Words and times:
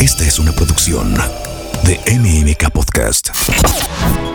Esta 0.00 0.24
es 0.24 0.38
una 0.38 0.52
producción 0.52 1.14
de 1.84 2.00
MMK 2.18 2.70
Podcast. 2.70 3.28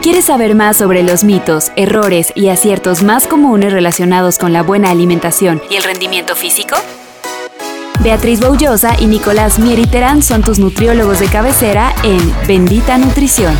¿Quieres 0.03 0.25
saber 0.25 0.53
más 0.53 0.77
sobre 0.77 1.01
los 1.01 1.23
mitos, 1.23 1.71
errores 1.75 2.31
y 2.35 2.49
aciertos 2.49 3.01
más 3.01 3.25
comunes 3.25 3.73
relacionados 3.73 4.37
con 4.37 4.53
la 4.53 4.61
buena 4.61 4.91
alimentación 4.91 5.63
y 5.71 5.77
el 5.77 5.83
rendimiento 5.83 6.35
físico? 6.35 6.75
Beatriz 8.01 8.41
Boullosa 8.41 8.95
y 8.99 9.07
Nicolás 9.07 9.57
Mieriterán 9.57 10.21
son 10.21 10.43
tus 10.43 10.59
nutriólogos 10.59 11.19
de 11.19 11.29
cabecera 11.29 11.95
en 12.03 12.19
Bendita 12.45 12.99
Nutrición. 12.99 13.57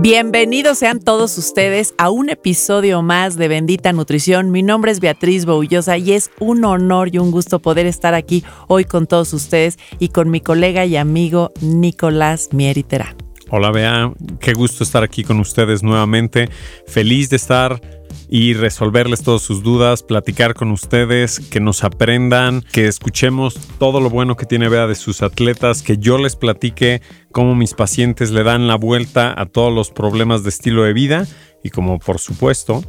Bienvenidos 0.00 0.78
sean 0.78 1.00
todos 1.00 1.36
ustedes 1.38 1.92
a 1.98 2.10
un 2.10 2.30
episodio 2.30 3.02
más 3.02 3.36
de 3.36 3.48
Bendita 3.48 3.92
Nutrición. 3.92 4.52
Mi 4.52 4.62
nombre 4.62 4.92
es 4.92 5.00
Beatriz 5.00 5.44
Boullosa 5.44 5.98
y 5.98 6.12
es 6.12 6.30
un 6.38 6.64
honor 6.64 7.12
y 7.12 7.18
un 7.18 7.32
gusto 7.32 7.58
poder 7.58 7.86
estar 7.86 8.14
aquí 8.14 8.44
hoy 8.68 8.84
con 8.84 9.08
todos 9.08 9.32
ustedes 9.32 9.76
y 9.98 10.10
con 10.10 10.30
mi 10.30 10.40
colega 10.40 10.86
y 10.86 10.96
amigo 10.96 11.50
Nicolás 11.60 12.50
Mieritera. 12.52 13.16
Hola 13.50 13.70
Bea, 13.70 14.12
qué 14.40 14.52
gusto 14.52 14.84
estar 14.84 15.02
aquí 15.02 15.24
con 15.24 15.40
ustedes 15.40 15.82
nuevamente. 15.82 16.50
Feliz 16.86 17.30
de 17.30 17.36
estar 17.36 17.80
y 18.28 18.52
resolverles 18.52 19.22
todas 19.22 19.40
sus 19.40 19.62
dudas, 19.62 20.02
platicar 20.02 20.52
con 20.52 20.70
ustedes, 20.70 21.40
que 21.40 21.58
nos 21.58 21.82
aprendan, 21.82 22.62
que 22.72 22.88
escuchemos 22.88 23.54
todo 23.78 24.00
lo 24.00 24.10
bueno 24.10 24.36
que 24.36 24.44
tiene 24.44 24.68
Bea 24.68 24.86
de 24.86 24.94
sus 24.94 25.22
atletas, 25.22 25.80
que 25.80 25.96
yo 25.96 26.18
les 26.18 26.36
platique 26.36 27.00
cómo 27.32 27.54
mis 27.54 27.72
pacientes 27.72 28.32
le 28.32 28.42
dan 28.42 28.68
la 28.68 28.76
vuelta 28.76 29.34
a 29.34 29.46
todos 29.46 29.72
los 29.72 29.90
problemas 29.92 30.42
de 30.42 30.50
estilo 30.50 30.82
de 30.82 30.92
vida 30.92 31.26
y 31.64 31.70
como 31.70 31.98
por 31.98 32.18
supuesto 32.18 32.84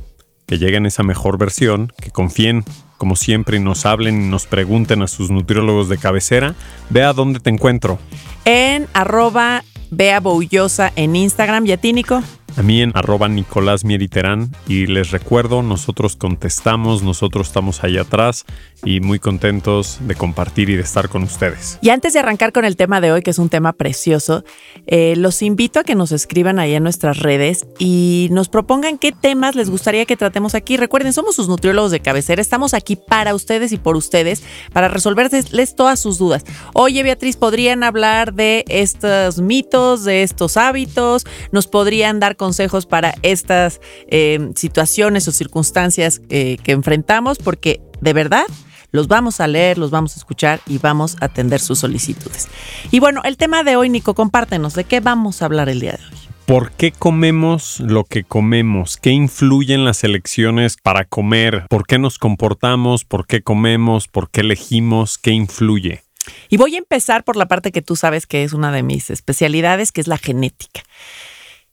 que 0.46 0.58
lleguen 0.58 0.86
esa 0.86 1.04
mejor 1.04 1.38
versión, 1.38 1.94
que 2.02 2.12
confíen 2.12 2.66
como 2.98 3.16
siempre 3.16 3.56
y 3.56 3.60
nos 3.62 3.86
hablen 3.86 4.22
y 4.22 4.28
nos 4.28 4.46
pregunten 4.46 5.04
a 5.04 5.08
sus 5.08 5.32
nutriólogos 5.32 5.88
de 5.88 5.98
cabecera. 5.98 6.54
Vea 6.90 7.14
dónde 7.14 7.40
te 7.40 7.50
encuentro. 7.50 7.98
En 8.44 8.88
arroba 8.94 9.64
Bea 9.92 10.20
Boullosa 10.20 10.92
en 10.96 11.16
Instagram 11.16 11.66
y 11.66 11.72
a. 11.72 12.24
A 12.60 12.62
mí 12.62 12.84
arroba 12.94 13.30
Nicolás 13.30 13.86
Mieriterán 13.86 14.54
y 14.68 14.86
les 14.86 15.12
recuerdo, 15.12 15.64
nosotros 15.64 16.18
contestamos, 16.18 17.04
nosotros 17.04 17.48
estamos 17.48 17.86
ahí 17.86 17.98
atrás 17.98 18.46
y 18.84 19.00
muy 19.00 19.18
contentos 19.18 20.00
de 20.02 20.16
compartir 20.16 20.70
y 20.70 20.76
de 20.76 20.82
estar 20.82 21.08
con 21.08 21.24
ustedes. 21.24 21.80
Y 21.82 21.90
antes 21.90 22.12
de 22.12 22.20
arrancar 22.20 22.52
con 22.52 22.66
el 22.66 22.76
tema 22.76 23.00
de 23.00 23.14
hoy, 23.14 23.22
que 23.22 23.30
es 23.30 23.40
un 23.40 23.48
tema 23.48 23.72
precioso, 23.72 24.44
eh, 24.88 25.16
los 25.16 25.42
invito 25.42 25.80
a 25.80 25.86
que 25.86 25.96
nos 25.96 26.12
escriban 26.12 26.60
ahí 26.60 26.76
en 26.76 26.84
nuestras 26.84 27.20
redes 27.20 27.66
y 27.80 28.28
nos 28.32 28.50
propongan 28.50 28.98
qué 28.98 29.14
temas 29.14 29.56
les 29.56 29.70
gustaría 29.70 30.04
que 30.04 30.18
tratemos 30.18 30.54
aquí. 30.54 30.76
Recuerden, 30.76 31.14
somos 31.14 31.36
sus 31.36 31.48
nutriólogos 31.48 31.92
de 31.92 32.02
cabecera, 32.02 32.42
estamos 32.42 32.74
aquí 32.74 32.98
para 32.98 33.36
ustedes 33.36 33.72
y 33.72 33.78
por 33.78 33.96
ustedes, 33.96 34.44
para 34.74 34.90
resolverles 34.90 35.76
todas 35.78 35.98
sus 36.02 36.18
dudas. 36.18 36.44
Oye, 36.74 37.04
Beatriz, 37.04 37.38
¿podrían 37.38 37.86
hablar 37.86 38.34
de 38.34 38.66
estos 38.68 39.40
mitos, 39.40 40.04
de 40.04 40.24
estos 40.24 40.58
hábitos? 40.58 41.26
¿Nos 41.54 41.68
podrían 41.68 42.20
dar 42.20 42.36
consejos 42.36 42.49
para 42.90 43.16
estas 43.22 43.82
eh, 44.08 44.52
situaciones 44.56 45.28
o 45.28 45.32
circunstancias 45.32 46.22
eh, 46.30 46.58
que 46.64 46.72
enfrentamos? 46.72 47.38
Porque 47.38 47.82
de 48.02 48.14
verdad, 48.14 48.46
los 48.92 49.08
vamos 49.08 49.40
a 49.40 49.48
leer, 49.48 49.78
los 49.78 49.92
vamos 49.92 50.16
a 50.16 50.20
escuchar 50.20 50.62
y 50.68 50.78
vamos 50.78 51.18
a 51.22 51.26
atender 51.26 51.60
sus 51.60 51.80
solicitudes. 51.80 52.48
Y 52.92 53.00
bueno, 53.00 53.22
el 53.24 53.38
tema 53.38 53.64
de 53.64 53.76
hoy, 53.76 53.90
Nico, 53.90 54.14
compártenos, 54.14 54.74
¿de 54.74 54.84
qué 54.84 55.00
vamos 55.00 55.42
a 55.42 55.46
hablar 55.46 55.70
el 55.70 55.80
día 55.80 55.92
de 55.92 56.04
hoy? 56.04 56.20
¿Por 56.46 56.72
qué 56.72 56.92
comemos 56.92 57.80
lo 57.80 58.06
que 58.06 58.24
comemos? 58.24 58.98
¿Qué 58.98 59.12
influyen 59.12 59.86
las 59.86 60.04
elecciones 60.04 60.78
para 60.82 61.06
comer? 61.06 61.66
¿Por 61.70 61.86
qué 61.86 62.00
nos 62.00 62.18
comportamos? 62.18 63.06
¿Por 63.06 63.28
qué 63.28 63.44
comemos? 63.44 64.08
¿Por 64.08 64.32
qué 64.32 64.42
elegimos? 64.42 65.20
¿Qué 65.20 65.30
influye? 65.30 66.02
Y 66.50 66.58
voy 66.58 66.74
a 66.74 66.80
empezar 66.80 67.24
por 67.24 67.36
la 67.36 67.48
parte 67.48 67.72
que 67.72 67.84
tú 67.84 67.96
sabes 67.96 68.26
que 68.26 68.44
es 68.44 68.54
una 68.54 68.72
de 68.72 68.82
mis 68.82 69.12
especialidades, 69.12 69.92
que 69.92 70.02
es 70.02 70.08
la 70.08 70.18
genética. 70.18 70.82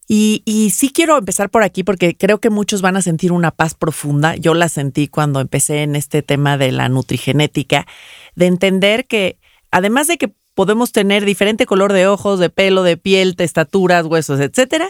Y, 0.08 0.72
sí 0.72 0.90
quiero 0.90 1.18
empezar 1.18 1.50
por 1.50 1.64
aquí 1.64 1.82
porque 1.82 2.16
creo 2.16 2.38
que 2.38 2.50
muchos 2.50 2.80
van 2.80 2.96
a 2.96 3.02
sentir 3.02 3.32
una 3.32 3.50
paz 3.50 3.74
profunda. 3.74 4.36
Yo 4.36 4.54
la 4.54 4.68
sentí 4.68 5.08
cuando 5.08 5.40
empecé 5.40 5.82
en 5.82 5.96
este 5.96 6.22
tema 6.22 6.56
de 6.56 6.70
la 6.70 6.88
nutrigenética, 6.88 7.86
de 8.36 8.46
entender 8.46 9.06
que 9.06 9.38
además 9.70 10.06
de 10.06 10.16
que 10.16 10.32
podemos 10.54 10.92
tener 10.92 11.24
diferente 11.24 11.66
color 11.66 11.92
de 11.92 12.06
ojos, 12.06 12.38
de 12.38 12.50
pelo, 12.50 12.82
de 12.82 12.96
piel, 12.96 13.36
testaturas, 13.36 14.06
huesos, 14.06 14.40
etcétera, 14.40 14.88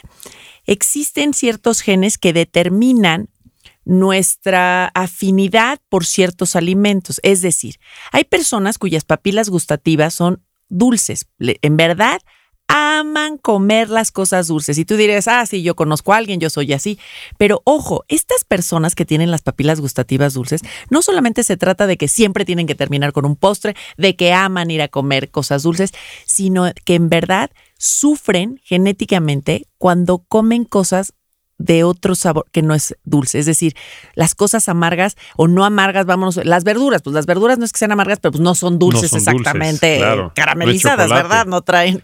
existen 0.67 1.33
ciertos 1.33 1.81
genes 1.81 2.19
que 2.19 2.33
determinan 2.33 3.29
nuestra 3.87 4.89
afinidad 4.95 5.81
por 5.89 6.05
ciertos 6.05 6.57
alimentos. 6.57 7.21
Es 7.23 7.41
decir, 7.41 7.77
hay 8.13 8.25
personas 8.25 8.79
cuyas 8.79 9.05
papilas 9.05 9.49
gustativas 9.49 10.13
son 10.13 10.43
dulces. 10.69 11.27
En 11.39 11.77
verdad, 11.77 12.21
aman 12.69 13.39
comer 13.39 13.91
las 13.91 14.11
cosas 14.11 14.49
dulces. 14.49 14.79
Y 14.79 14.85
tú 14.85 14.97
dirías, 14.97 15.29
ah, 15.29 15.45
sí, 15.47 15.63
yo 15.63 15.77
conozco 15.77 16.13
a 16.13 16.17
alguien, 16.17 16.41
yo 16.41 16.51
soy 16.51 16.73
así. 16.73 16.99
Pero 17.39 17.63
ojo, 17.65 18.05
estas 18.09 18.45
personas 18.45 18.95
que 18.95 19.05
tienen 19.05 19.31
las 19.31 19.43
papilas 19.43 19.81
gustativas 19.81 20.35
dulces, 20.35 20.63
no 20.91 21.03
solamente 21.03 21.45
se 21.45 21.57
trata 21.57 21.87
de 21.87 21.97
que 21.97 22.09
siempre 22.09 22.45
tienen 22.45 22.67
que 22.67 22.75
terminar 22.75 23.13
con 23.13 23.25
un 23.25 23.37
postre, 23.37 23.77
de 23.97 24.17
que 24.17 24.33
aman 24.33 24.71
ir 24.71 24.83
a 24.83 24.89
comer 24.89 25.31
cosas 25.31 25.63
dulces, 25.63 25.93
sino 26.25 26.71
que 26.85 26.95
en 26.95 27.09
verdad 27.09 27.51
sufren 27.79 28.61
genéticamente 28.65 29.67
cuando 29.79 30.19
comen 30.19 30.65
cosas 30.65 31.13
de 31.59 31.85
otro 31.85 32.15
sabor 32.15 32.45
que 32.53 32.63
no 32.63 32.75
es 32.75 32.97
dulce. 33.05 33.39
Es 33.39 33.47
decir, 33.47 33.75
las 34.15 34.35
cosas 34.35 34.69
amargas 34.69 35.17
o 35.37 35.49
no 35.49 35.65
amargas, 35.65 36.07
vámonos, 36.07 36.37
las 36.45 36.65
verduras, 36.65 37.03
pues 37.03 37.15
las 37.15 37.27
verduras 37.27 37.59
no 37.59 37.65
es 37.65 37.73
que 37.73 37.79
sean 37.79 37.93
amargas, 37.93 38.19
pero 38.21 38.33
pues 38.33 38.43
no 38.43 38.55
son 38.55 38.79
dulces 38.79 39.13
exactamente 39.13 40.03
caramelizadas, 40.35 41.09
¿verdad? 41.11 41.47
No 41.47 41.63
traen. 41.63 42.03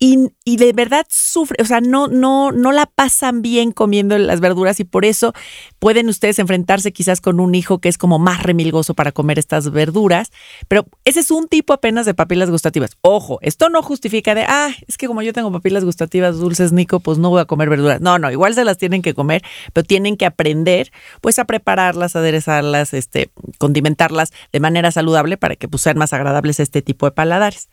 Y, 0.00 0.30
de 0.56 0.72
verdad 0.72 1.06
sufre, 1.08 1.56
o 1.60 1.66
sea, 1.66 1.80
no, 1.80 2.06
no, 2.06 2.52
no 2.52 2.70
la 2.70 2.86
pasan 2.86 3.42
bien 3.42 3.72
comiendo 3.72 4.16
las 4.16 4.38
verduras 4.38 4.78
y 4.78 4.84
por 4.84 5.04
eso 5.04 5.32
pueden 5.80 6.08
ustedes 6.08 6.38
enfrentarse 6.38 6.92
quizás 6.92 7.20
con 7.20 7.40
un 7.40 7.56
hijo 7.56 7.80
que 7.80 7.88
es 7.88 7.98
como 7.98 8.20
más 8.20 8.44
remilgoso 8.44 8.94
para 8.94 9.10
comer 9.10 9.40
estas 9.40 9.72
verduras, 9.72 10.30
pero 10.68 10.86
ese 11.04 11.18
es 11.18 11.32
un 11.32 11.48
tipo 11.48 11.72
apenas 11.72 12.06
de 12.06 12.14
papilas 12.14 12.48
gustativas. 12.48 12.96
Ojo, 13.00 13.40
esto 13.42 13.70
no 13.70 13.82
justifica 13.82 14.36
de, 14.36 14.42
ah, 14.42 14.70
es 14.86 14.98
que 14.98 15.08
como 15.08 15.20
yo 15.22 15.32
tengo 15.32 15.50
papilas 15.50 15.84
gustativas 15.84 16.38
dulces, 16.38 16.70
Nico, 16.72 17.00
pues 17.00 17.18
no 17.18 17.30
voy 17.30 17.40
a 17.40 17.46
comer 17.46 17.68
verduras. 17.68 18.00
No, 18.00 18.20
no, 18.20 18.30
igual 18.30 18.54
se 18.54 18.64
las 18.64 18.78
tienen 18.78 19.02
que 19.02 19.14
comer, 19.14 19.42
pero 19.72 19.84
tienen 19.84 20.16
que 20.16 20.26
aprender 20.26 20.92
pues 21.20 21.40
a 21.40 21.44
prepararlas, 21.44 22.14
aderezarlas, 22.14 22.94
este, 22.94 23.32
condimentarlas 23.58 24.32
de 24.52 24.60
manera 24.60 24.92
saludable 24.92 25.36
para 25.36 25.56
que 25.56 25.66
pues, 25.66 25.82
sean 25.82 25.98
más 25.98 26.12
agradables 26.12 26.60
este 26.60 26.82
tipo 26.82 27.06
de 27.06 27.12
paladares. 27.12 27.68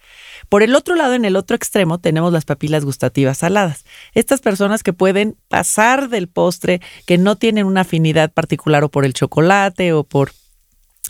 Por 0.49 0.63
el 0.63 0.73
otro 0.73 0.95
lado, 0.95 1.13
en 1.13 1.25
el 1.25 1.35
otro 1.35 1.55
extremo, 1.55 1.99
tenemos 1.99 2.14
las 2.15 2.45
papilas 2.45 2.85
gustativas 2.85 3.39
saladas. 3.39 3.85
Estas 4.13 4.41
personas 4.41 4.83
que 4.83 4.93
pueden 4.93 5.35
pasar 5.47 6.09
del 6.09 6.27
postre, 6.27 6.81
que 7.05 7.17
no 7.17 7.35
tienen 7.35 7.65
una 7.65 7.81
afinidad 7.81 8.31
particular 8.31 8.83
o 8.83 8.89
por 8.89 9.05
el 9.05 9.13
chocolate 9.13 9.93
o 9.93 10.03
por 10.03 10.31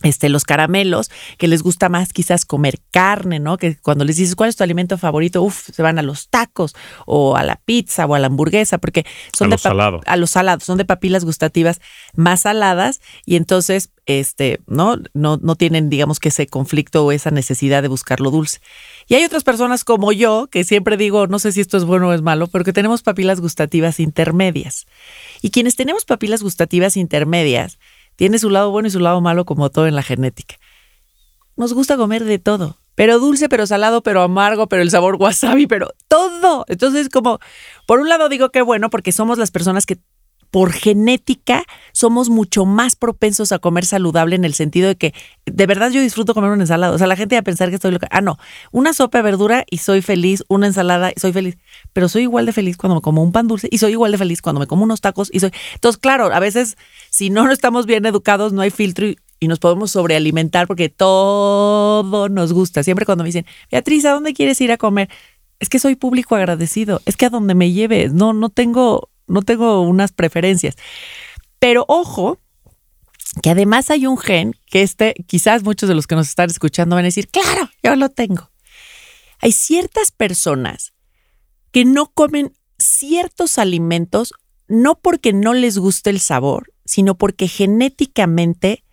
este, 0.02 0.30
los 0.30 0.44
caramelos, 0.44 1.10
que 1.38 1.48
les 1.48 1.64
gusta 1.64 1.90
más 1.90 2.14
quizás 2.14 2.46
comer 2.46 2.80
carne, 2.92 3.40
¿no? 3.40 3.58
Que 3.58 3.78
cuando 3.78 4.06
les 4.06 4.18
dices 4.18 4.36
cuál 4.36 4.50
es 4.50 4.56
tu 4.56 4.64
alimento 4.64 4.98
favorito, 4.98 5.42
uff, 5.42 5.70
se 5.72 5.82
van 5.82 6.00
a 6.00 6.02
los 6.02 6.30
tacos 6.30 6.76
o 7.06 7.36
a 7.36 7.44
la 7.44 7.56
pizza 7.58 8.06
o 8.06 8.16
a 8.16 8.20
la 8.20 8.28
hamburguesa, 8.28 8.78
porque 8.78 9.06
son 9.34 9.48
a 9.48 9.56
de 9.56 9.58
salado. 9.58 10.02
a 10.06 10.18
los 10.18 10.32
salados, 10.32 10.64
son 10.64 10.78
de 10.78 10.86
papilas 10.86 11.26
gustativas 11.26 11.82
más 12.16 12.42
saladas 12.42 13.02
y 13.26 13.36
entonces, 13.36 13.92
este, 14.06 14.60
¿no? 14.68 14.98
No, 15.14 15.38
no 15.38 15.56
tienen, 15.56 15.90
digamos, 15.90 16.20
que 16.20 16.30
ese 16.30 16.48
conflicto 16.48 17.06
o 17.06 17.12
esa 17.12 17.32
necesidad 17.32 17.82
de 17.82 17.88
buscar 17.88 18.20
lo 18.20 18.32
dulce. 18.32 18.60
Y 19.08 19.16
hay 19.16 19.24
otras 19.24 19.44
personas 19.44 19.84
como 19.84 20.12
yo, 20.12 20.48
que 20.48 20.64
siempre 20.64 20.98
digo, 20.98 21.28
no 21.28 21.40
sé 21.40 21.52
si 21.52 21.62
esto 21.62 21.78
es 21.78 21.86
bueno 21.86 22.10
o 22.10 22.14
es 22.14 22.22
malo, 22.22 22.48
pero 22.48 22.64
que 22.64 22.74
tenemos 22.74 23.04
papilas 23.04 23.40
gustativas 23.40 24.00
intermedias. 24.00 24.86
Y 25.42 25.52
quienes 25.52 25.76
tenemos 25.76 26.06
papilas 26.06 26.42
gustativas 26.42 26.98
intermedias, 26.98 27.78
tiene 28.16 28.40
su 28.40 28.50
lado 28.50 28.72
bueno 28.72 28.88
y 28.88 28.92
su 28.92 29.00
lado 29.00 29.22
malo 29.22 29.46
como 29.46 29.70
todo 29.70 29.88
en 29.88 29.96
la 29.96 30.04
genética. 30.04 30.56
Nos 31.56 31.74
gusta 31.74 31.98
comer 31.98 32.24
de 32.26 32.40
todo, 32.40 32.78
pero 32.96 33.20
dulce, 33.20 33.50
pero 33.50 33.68
salado, 33.68 34.04
pero 34.04 34.22
amargo, 34.22 34.68
pero 34.68 34.82
el 34.82 34.92
sabor 34.92 35.16
wasabi, 35.20 35.68
pero 35.68 35.90
todo. 36.08 36.66
Entonces, 36.68 37.10
como, 37.10 37.40
por 37.86 38.00
un 38.00 38.10
lado 38.10 38.30
digo 38.30 38.50
que 38.50 38.62
bueno, 38.62 38.90
porque 38.90 39.12
somos 39.12 39.38
las 39.38 39.52
personas 39.52 39.86
que 39.86 40.00
por 40.56 40.72
genética 40.72 41.66
somos 41.92 42.30
mucho 42.30 42.66
más 42.66 42.96
propensos 42.96 43.52
a 43.52 43.60
comer 43.60 43.84
saludable 43.84 44.38
en 44.38 44.46
el 44.46 44.54
sentido 44.54 44.88
de 44.88 44.96
que 44.96 45.14
de 45.46 45.66
verdad 45.66 45.92
yo 45.92 46.00
disfruto 46.00 46.34
comer 46.34 46.50
una 46.50 46.64
ensalada. 46.64 46.94
O 46.94 46.98
sea, 46.98 47.08
la 47.08 47.18
gente 47.18 47.36
va 47.36 47.42
a 47.42 47.44
pensar 47.44 47.68
que 47.68 47.76
estoy 47.76 47.92
loca. 47.92 48.08
Ah, 48.10 48.22
no, 48.22 48.38
una 48.72 48.94
sopa 48.94 49.18
de 49.18 49.24
verdura 49.24 49.66
y 49.70 49.80
soy 49.80 50.02
feliz, 50.02 50.46
una 50.48 50.68
ensalada 50.68 51.12
y 51.14 51.20
soy 51.20 51.34
feliz. 51.34 51.58
Pero 51.92 52.08
soy 52.08 52.22
igual 52.22 52.46
de 52.46 52.54
feliz 52.54 52.78
cuando 52.78 52.96
me 52.96 53.02
como 53.02 53.22
un 53.22 53.34
pan 53.34 53.50
dulce 53.50 53.68
y 53.70 53.80
soy 53.80 53.92
igual 53.92 54.14
de 54.14 54.18
feliz 54.18 54.42
cuando 54.42 54.62
me 54.62 54.66
como 54.66 54.86
unos 54.86 55.02
tacos 55.02 55.30
y 55.34 55.42
soy. 55.42 55.52
Entonces, 55.74 56.00
claro, 56.00 56.34
a 56.34 56.40
veces 56.40 56.78
si 57.10 57.30
no 57.30 57.52
estamos 57.52 57.86
bien 57.86 58.06
educados, 58.06 58.54
no 58.54 58.62
hay 58.62 58.70
filtro 58.70 59.08
y, 59.08 59.18
nos 59.42 59.60
podemos 59.60 59.92
sobrealimentar 59.92 60.68
porque 60.68 60.88
todo 60.88 62.30
nos 62.30 62.54
gusta. 62.54 62.82
Siempre 62.82 63.06
cuando 63.06 63.26
me 63.26 63.28
dicen, 63.28 63.46
Beatriz, 63.70 64.06
¿a 64.06 64.12
dónde 64.12 64.34
quieres 64.34 64.62
ir 64.62 64.72
a 64.72 64.78
comer? 64.78 65.10
Es 65.60 65.68
que 65.68 65.80
soy 65.80 65.96
público 65.98 66.34
agradecido. 66.34 67.02
Es 67.06 67.18
que 67.18 67.26
a 67.26 67.30
donde 67.30 67.56
me 67.56 67.74
lleves. 67.74 68.14
No, 68.14 68.32
no 68.32 68.48
tengo 68.48 69.10
no 69.28 69.42
tengo 69.42 69.82
unas 69.82 70.12
preferencias. 70.12 70.76
Pero 71.60 71.86
ojo, 71.88 72.40
que 73.42 73.50
además 73.50 73.90
hay 73.90 74.08
un 74.08 74.18
gen 74.18 74.56
que 74.66 74.82
este, 74.82 75.14
quizás 75.28 75.64
muchos 75.64 75.90
de 75.90 75.96
los 75.96 76.08
que 76.08 76.16
nos 76.16 76.30
están 76.30 76.50
escuchando 76.50 76.96
van 76.96 77.06
a 77.06 77.08
decir, 77.08 77.28
claro, 77.28 77.70
yo 77.84 77.96
lo 77.96 78.10
tengo. 78.10 78.52
Hay 79.40 79.52
ciertas 79.52 80.12
personas 80.12 80.94
que 81.72 81.86
no 81.86 82.08
comen 82.08 82.54
ciertos 82.78 83.58
alimentos 83.58 84.34
no 84.68 84.96
porque 84.96 85.34
no 85.34 85.54
les 85.54 85.78
guste 85.78 86.10
el 86.10 86.20
sabor, 86.20 86.74
sino 86.86 87.18
porque 87.18 87.48
genéticamente 87.48 88.84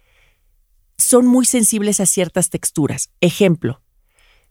son 0.99 1.27
muy 1.27 1.47
sensibles 1.47 2.01
a 2.01 2.07
ciertas 2.07 2.51
texturas. 2.51 3.11
Ejemplo, 3.21 3.83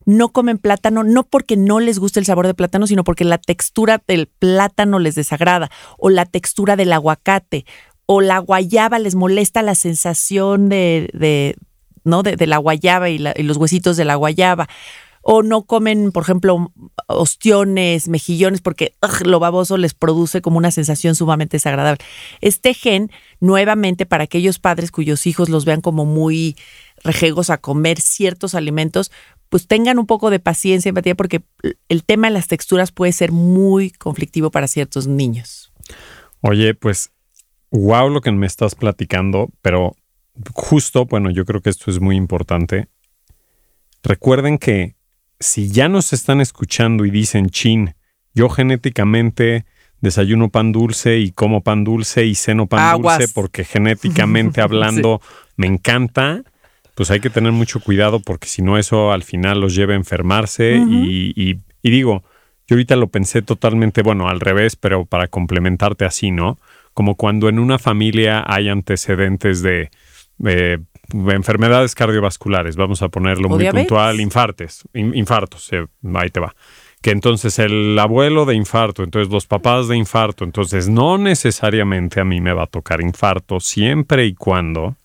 no 0.06 0.30
comen 0.30 0.58
plátano 0.58 1.04
no 1.04 1.24
porque 1.24 1.58
no 1.58 1.80
les 1.80 2.00
guste 2.00 2.20
el 2.20 2.26
sabor 2.26 2.48
de 2.48 2.54
plátano, 2.54 2.88
sino 2.88 3.04
porque 3.04 3.26
la 3.26 3.38
textura 3.38 4.02
del 4.08 4.28
plátano 4.28 5.00
les 5.00 5.16
desagrada, 5.16 5.70
o 5.98 6.10
la 6.10 6.26
textura 6.26 6.76
del 6.76 6.94
aguacate, 6.94 7.66
o 8.06 8.22
la 8.22 8.40
guayaba 8.40 9.00
les 9.00 9.16
molesta 9.16 9.62
la 9.62 9.76
sensación 9.76 10.70
de, 10.70 11.56
¿no? 12.04 12.24
De, 12.24 12.48
la 12.48 12.58
guayaba 12.58 13.10
y, 13.10 13.20
los 13.20 13.58
huesitos 13.58 13.96
de 13.98 14.06
la 14.06 14.16
guayaba. 14.16 14.68
O 15.24 15.44
no 15.44 15.62
comen, 15.64 16.12
por 16.12 16.24
ejemplo, 16.24 16.74
ostiones, 17.06 18.08
mejillones, 18.08 18.60
porque 18.60 18.96
lo 19.24 19.40
baboso 19.40 19.78
les 19.78 19.94
produce 19.94 20.42
como 20.42 20.58
una 20.58 20.72
sensación 20.72 21.14
sumamente 21.14 21.58
desagradable. 21.58 22.04
Este 22.42 22.74
gen, 22.74 23.12
nuevamente, 23.40 24.08
para 24.08 24.24
aquellos 24.24 24.58
padres 24.58 24.90
cuyos 24.90 25.28
hijos 25.28 25.48
los 25.48 25.64
vean 25.64 25.82
como 25.82 26.06
muy 26.06 26.58
rejegos 27.04 27.50
a 27.50 27.60
comer 27.60 28.02
ciertos 28.02 28.56
alimentos, 28.56 29.12
pues 29.52 29.68
tengan 29.68 30.00
un 30.00 30.06
poco 30.06 30.30
de 30.30 30.40
paciencia, 30.40 30.88
empatía, 30.88 31.14
porque 31.14 31.42
el 31.90 32.06
tema 32.06 32.28
de 32.28 32.34
las 32.34 32.48
texturas 32.48 32.94
puede 32.94 33.12
ser 33.12 33.34
muy 33.34 33.92
conflictivo 33.92 34.50
para 34.50 34.66
ciertos 34.70 35.08
niños. 35.08 35.74
Oye, 36.40 36.74
pues, 36.74 37.12
wow 37.70 38.10
lo 38.10 38.22
que 38.22 38.32
me 38.32 38.48
estás 38.48 38.76
platicando, 38.76 39.50
pero 39.62 39.94
justo, 40.54 41.06
bueno, 41.06 41.30
yo 41.32 41.44
creo 41.44 41.60
que 41.60 41.70
esto 41.70 41.92
es 41.92 42.00
muy 42.00 42.16
importante. 42.16 42.88
Recuerden 44.04 44.58
que 44.58 44.96
si 45.42 45.70
ya 45.70 45.90
nos 45.90 46.14
están 46.14 46.40
escuchando 46.40 47.04
y 47.04 47.12
dicen, 47.12 47.50
chin, 47.50 47.94
yo 48.34 48.48
genéticamente 48.48 49.66
desayuno 50.00 50.48
pan 50.48 50.72
dulce 50.72 51.18
y 51.18 51.34
como 51.34 51.62
pan 51.62 51.84
dulce 51.84 52.26
y 52.26 52.36
ceno 52.36 52.68
pan 52.68 53.02
dulce 53.02 53.28
porque 53.28 53.66
genéticamente 53.66 54.62
hablando 54.62 55.20
me 55.58 55.68
encanta, 55.68 56.42
pues 56.96 57.12
hay 57.12 57.20
que 57.20 57.30
tener 57.30 57.52
mucho 57.52 57.80
cuidado 57.80 58.20
porque 58.20 58.48
si 58.48 58.62
no 58.62 58.78
eso 58.78 59.12
al 59.12 59.24
final 59.24 59.62
los 59.62 59.76
lleva 59.76 59.94
a 59.94 59.98
enfermarse 59.98 60.76
y, 60.76 61.58
digo, 61.82 62.24
yo 62.68 62.76
ahorita 62.76 62.96
lo 62.96 63.08
pensé 63.08 63.42
totalmente, 63.42 64.02
bueno, 64.02 64.28
al 64.28 64.40
revés, 64.40 64.76
pero 64.76 65.06
para 65.06 65.28
complementarte 65.28 66.06
así, 66.06 66.32
¿no? 66.32 66.60
Como 66.94 67.16
cuando 67.16 67.50
en 67.50 67.60
una 67.60 67.80
familia 67.80 68.44
hay 68.46 68.70
antecedentes 68.70 69.62
de, 69.62 69.90
enfermedades 71.14 71.96
cardiovasculares, 71.96 72.76
vamos 72.76 73.02
a 73.02 73.10
ponerlo 73.10 73.50
muy 73.50 73.68
puntual, 73.70 74.20
infartes, 74.20 74.84
infartos, 74.94 75.72
eh, 75.74 75.86
ahí 76.14 76.30
te 76.30 76.40
va. 76.40 76.56
Que 77.02 77.12
entonces 77.12 77.58
el 77.58 77.98
abuelo 77.98 78.46
de 78.46 78.54
infarto, 78.56 79.04
entonces 79.04 79.32
los 79.32 79.48
papás 79.48 79.88
de 79.88 79.98
infarto, 79.98 80.44
entonces 80.44 80.88
no 80.88 81.18
necesariamente 81.18 82.20
a 82.20 82.26
mí 82.26 82.42
me 82.42 82.54
va 82.54 82.64
a 82.64 82.68
tocar 82.68 83.02
infarto 83.02 83.60
siempre 83.60 84.26
y 84.26 84.36
cuando 84.36 84.98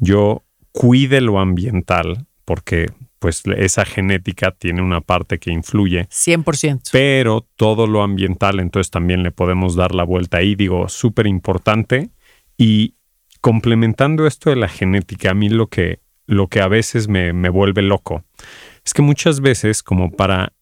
yo 0.00 0.42
cuide 0.72 1.20
lo 1.20 1.40
ambiental, 1.40 2.26
porque 2.44 2.86
pues 3.18 3.42
esa 3.56 3.84
genética 3.84 4.50
tiene 4.50 4.82
una 4.82 5.02
parte 5.02 5.38
que 5.38 5.52
influye. 5.52 6.08
100%. 6.08 6.88
Pero 6.90 7.46
todo 7.56 7.86
lo 7.86 8.02
ambiental, 8.02 8.60
entonces 8.60 8.90
también 8.90 9.22
le 9.22 9.30
podemos 9.30 9.76
dar 9.76 9.94
la 9.94 10.04
vuelta 10.04 10.38
ahí, 10.38 10.54
digo, 10.54 10.88
súper 10.88 11.26
importante. 11.26 12.10
Y 12.56 12.94
complementando 13.40 14.26
esto 14.26 14.50
de 14.50 14.56
la 14.56 14.68
genética, 14.68 15.32
a 15.32 15.34
mí 15.34 15.50
lo 15.50 15.66
que, 15.66 16.00
lo 16.26 16.48
que 16.48 16.60
a 16.60 16.68
veces 16.68 17.08
me, 17.08 17.32
me 17.32 17.50
vuelve 17.50 17.82
loco 17.82 18.24
es 18.84 18.94
que 18.94 19.02
muchas 19.02 19.40
veces 19.40 19.82
como 19.82 20.10
para 20.10 20.52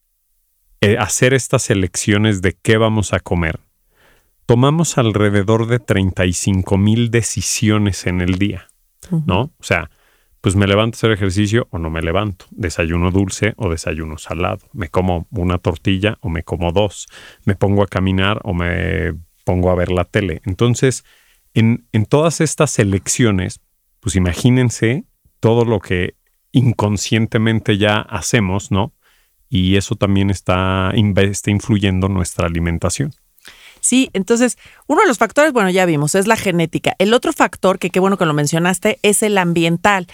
eh, 0.81 0.97
hacer 0.97 1.33
estas 1.33 1.69
elecciones 1.69 2.41
de 2.41 2.53
qué 2.61 2.77
vamos 2.77 3.13
a 3.13 3.19
comer, 3.19 3.59
tomamos 4.45 4.97
alrededor 4.97 5.67
de 5.67 5.79
35 5.79 6.77
mil 6.77 7.11
decisiones 7.11 8.05
en 8.07 8.21
el 8.21 8.37
día, 8.37 8.67
¿no? 9.25 9.41
O 9.41 9.63
sea, 9.63 9.89
pues 10.41 10.55
me 10.55 10.67
levanto 10.67 10.95
a 10.95 10.97
hacer 10.97 11.11
ejercicio 11.11 11.67
o 11.71 11.79
no 11.79 11.89
me 11.89 12.01
levanto, 12.01 12.45
desayuno 12.51 13.11
dulce 13.11 13.53
o 13.57 13.69
desayuno 13.69 14.17
salado, 14.17 14.59
me 14.73 14.89
como 14.89 15.27
una 15.31 15.57
tortilla 15.57 16.17
o 16.21 16.29
me 16.29 16.43
como 16.43 16.71
dos, 16.71 17.07
me 17.45 17.55
pongo 17.55 17.83
a 17.83 17.87
caminar 17.87 18.39
o 18.43 18.53
me 18.53 19.13
pongo 19.43 19.69
a 19.69 19.75
ver 19.75 19.91
la 19.91 20.05
tele. 20.05 20.41
Entonces, 20.45 21.03
en, 21.53 21.87
en 21.91 22.05
todas 22.05 22.41
estas 22.41 22.79
elecciones, 22.79 23.59
pues 23.99 24.15
imagínense 24.15 25.05
todo 25.39 25.65
lo 25.65 25.79
que 25.79 26.15
inconscientemente 26.51 27.77
ya 27.77 27.99
hacemos, 27.99 28.71
¿no? 28.71 28.93
Y 29.49 29.75
eso 29.77 29.95
también 29.95 30.29
está, 30.29 30.93
está 30.93 31.51
influyendo 31.51 32.07
nuestra 32.07 32.47
alimentación. 32.47 33.11
Sí, 33.79 34.09
entonces, 34.13 34.57
uno 34.87 35.01
de 35.01 35.07
los 35.07 35.17
factores, 35.17 35.53
bueno, 35.53 35.69
ya 35.69 35.85
vimos, 35.85 36.15
es 36.15 36.27
la 36.27 36.35
genética. 36.35 36.95
El 36.99 37.13
otro 37.13 37.33
factor, 37.33 37.79
que 37.79 37.89
qué 37.89 37.99
bueno 37.99 38.17
que 38.17 38.25
lo 38.25 38.33
mencionaste, 38.33 38.99
es 39.01 39.23
el 39.23 39.37
ambiental. 39.37 40.07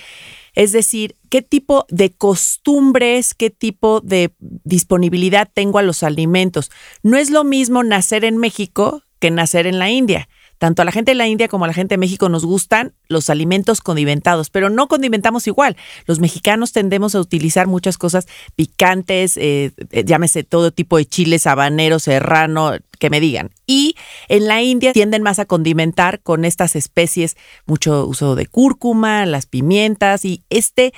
Es 0.54 0.72
decir, 0.72 1.16
qué 1.30 1.42
tipo 1.42 1.86
de 1.90 2.12
costumbres, 2.12 3.34
qué 3.34 3.50
tipo 3.50 4.00
de 4.02 4.32
disponibilidad 4.40 5.50
tengo 5.54 5.80
a 5.80 5.84
los 5.84 6.02
alimentos. 6.02 6.72
No 7.04 7.18
es 7.18 7.30
lo 7.30 7.44
mismo 7.44 7.84
nacer 7.84 8.24
en 8.24 8.38
México 8.38 9.04
que 9.20 9.32
nacer 9.32 9.68
en 9.68 9.80
la 9.80 9.90
India. 9.90 10.30
Tanto 10.58 10.82
a 10.82 10.86
la 10.86 10.92
gente 10.92 11.12
de 11.12 11.16
la 11.16 11.28
India 11.28 11.50
como 11.50 11.66
a 11.66 11.68
la 11.68 11.74
gente 11.74 11.96
de 11.96 11.98
México 11.98 12.30
nos 12.30 12.46
gustan 12.46 12.94
los 13.10 13.30
alimentos 13.30 13.82
condimentados, 13.82 14.50
pero 14.50 14.70
no 14.70 14.88
condimentamos 14.88 15.48
igual. 15.48 15.76
Los 16.06 16.20
mexicanos 16.20 16.72
tendemos 16.72 17.14
a 17.14 17.20
utilizar 17.20 17.68
muchas 17.68 17.98
cosas 17.98 18.28
picantes, 18.56 19.36
eh, 19.36 19.74
eh, 19.92 20.04
llámese 20.06 20.44
todo 20.44 20.72
tipo 20.72 20.98
de 20.98 21.06
chiles, 21.06 21.46
habanero, 21.46 22.00
serrano, 22.00 22.72
que 23.00 23.10
me 23.10 23.20
digan. 23.20 23.52
Y 23.66 23.96
en 24.28 24.48
la 24.48 24.62
India 24.62 24.94
tienden 24.94 25.24
más 25.24 25.40
a 25.40 25.46
condimentar 25.46 26.22
con 26.22 26.46
estas 26.46 26.76
especies, 26.76 27.36
mucho 27.66 28.06
uso 28.06 28.36
de 28.36 28.46
cúrcuma, 28.46 29.26
las 29.26 29.46
pimientas 29.46 30.26
y 30.26 30.44
este 30.50 30.94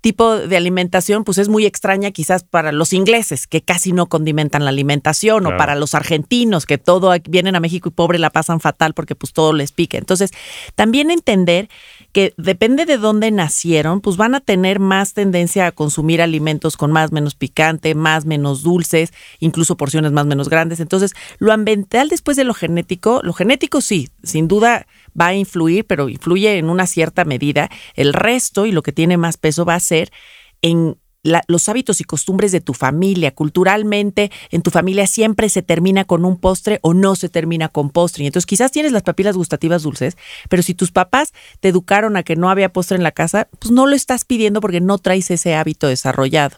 tipo 0.00 0.36
de 0.36 0.56
alimentación 0.56 1.24
pues 1.24 1.38
es 1.38 1.48
muy 1.48 1.66
extraña 1.66 2.10
quizás 2.10 2.44
para 2.44 2.72
los 2.72 2.92
ingleses 2.92 3.46
que 3.46 3.62
casi 3.62 3.92
no 3.92 4.06
condimentan 4.06 4.64
la 4.64 4.70
alimentación 4.70 5.46
o 5.46 5.56
para 5.56 5.74
los 5.74 5.94
argentinos 5.94 6.66
que 6.66 6.78
todo 6.78 7.12
vienen 7.28 7.56
a 7.56 7.60
México 7.60 7.88
y 7.88 7.92
pobre 7.92 8.18
la 8.18 8.30
pasan 8.30 8.60
fatal 8.60 8.94
porque 8.94 9.14
pues 9.14 9.32
todo 9.32 9.52
les 9.52 9.72
pica. 9.72 9.98
Entonces, 9.98 10.30
también 10.74 11.10
entender 11.10 11.68
que 12.12 12.34
depende 12.36 12.84
de 12.84 12.98
dónde 12.98 13.30
nacieron, 13.30 14.00
pues 14.00 14.16
van 14.16 14.34
a 14.34 14.40
tener 14.40 14.78
más 14.78 15.14
tendencia 15.14 15.66
a 15.66 15.72
consumir 15.72 16.20
alimentos 16.20 16.76
con 16.76 16.92
más 16.92 17.10
menos 17.10 17.34
picante, 17.34 17.94
más 17.94 18.26
menos 18.26 18.62
dulces, 18.62 19.12
incluso 19.40 19.76
porciones 19.76 20.12
más 20.12 20.26
menos 20.26 20.48
grandes. 20.48 20.80
Entonces, 20.80 21.14
lo 21.38 21.52
ambiental 21.52 22.08
después 22.08 22.36
de 22.36 22.44
lo 22.44 22.54
genético, 22.54 23.20
lo 23.22 23.32
genético 23.32 23.80
sí, 23.80 24.10
sin 24.22 24.46
duda 24.46 24.86
va 25.18 25.28
a 25.28 25.34
influir, 25.34 25.86
pero 25.86 26.08
influye 26.08 26.58
en 26.58 26.68
una 26.68 26.86
cierta 26.86 27.24
medida. 27.24 27.70
El 27.94 28.12
resto 28.12 28.66
y 28.66 28.72
lo 28.72 28.82
que 28.82 28.92
tiene 28.92 29.16
más 29.16 29.38
peso 29.38 29.64
va 29.64 29.74
a 29.74 29.80
ser 29.80 30.12
en 30.60 30.96
los 31.22 31.68
hábitos 31.68 32.00
y 32.00 32.04
costumbres 32.04 32.52
de 32.52 32.60
tu 32.60 32.74
familia. 32.74 33.32
Culturalmente, 33.32 34.30
en 34.50 34.62
tu 34.62 34.70
familia 34.70 35.06
siempre 35.06 35.48
se 35.48 35.62
termina 35.62 36.04
con 36.04 36.24
un 36.24 36.36
postre 36.36 36.80
o 36.82 36.94
no 36.94 37.14
se 37.14 37.28
termina 37.28 37.68
con 37.68 37.90
postre. 37.90 38.24
Y 38.24 38.26
entonces 38.26 38.46
quizás 38.46 38.72
tienes 38.72 38.92
las 38.92 39.02
papilas 39.02 39.36
gustativas 39.36 39.82
dulces, 39.82 40.16
pero 40.48 40.62
si 40.62 40.74
tus 40.74 40.90
papás 40.90 41.32
te 41.60 41.68
educaron 41.68 42.16
a 42.16 42.22
que 42.22 42.36
no 42.36 42.50
había 42.50 42.72
postre 42.72 42.96
en 42.96 43.02
la 43.02 43.12
casa, 43.12 43.48
pues 43.58 43.70
no 43.70 43.86
lo 43.86 43.94
estás 43.94 44.24
pidiendo 44.24 44.60
porque 44.60 44.80
no 44.80 44.98
traes 44.98 45.30
ese 45.30 45.54
hábito 45.54 45.86
desarrollado. 45.86 46.56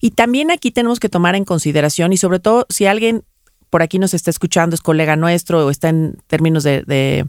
Y 0.00 0.10
también 0.10 0.50
aquí 0.50 0.70
tenemos 0.70 1.00
que 1.00 1.08
tomar 1.08 1.36
en 1.36 1.44
consideración, 1.44 2.12
y 2.12 2.16
sobre 2.16 2.38
todo 2.38 2.66
si 2.68 2.86
alguien 2.86 3.24
por 3.70 3.82
aquí 3.82 3.98
nos 3.98 4.14
está 4.14 4.30
escuchando, 4.30 4.74
es 4.74 4.80
colega 4.80 5.16
nuestro 5.16 5.66
o 5.66 5.70
está 5.70 5.88
en 5.88 6.18
términos 6.26 6.64
de, 6.64 6.82
de 6.82 7.26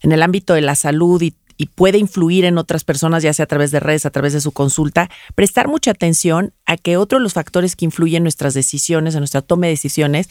en 0.00 0.12
el 0.12 0.22
ámbito 0.22 0.54
de 0.54 0.60
la 0.60 0.74
salud 0.74 1.20
y 1.22 1.34
y 1.58 1.66
puede 1.66 1.98
influir 1.98 2.46
en 2.46 2.56
otras 2.56 2.84
personas, 2.84 3.22
ya 3.22 3.34
sea 3.34 3.42
a 3.42 3.48
través 3.48 3.72
de 3.72 3.80
redes, 3.80 4.06
a 4.06 4.10
través 4.10 4.32
de 4.32 4.40
su 4.40 4.52
consulta, 4.52 5.10
prestar 5.34 5.68
mucha 5.68 5.90
atención 5.90 6.54
a 6.64 6.76
que 6.76 6.96
otro 6.96 7.18
de 7.18 7.24
los 7.24 7.34
factores 7.34 7.76
que 7.76 7.84
influyen 7.84 8.18
en 8.18 8.22
nuestras 8.22 8.54
decisiones, 8.54 9.14
en 9.14 9.20
nuestra 9.20 9.42
toma 9.42 9.66
de 9.66 9.72
decisiones, 9.72 10.30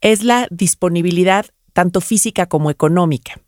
es 0.00 0.22
la 0.22 0.46
disponibilidad 0.50 1.46
tanto 1.72 2.00
física 2.00 2.46
como 2.46 2.70
económica. 2.70 3.40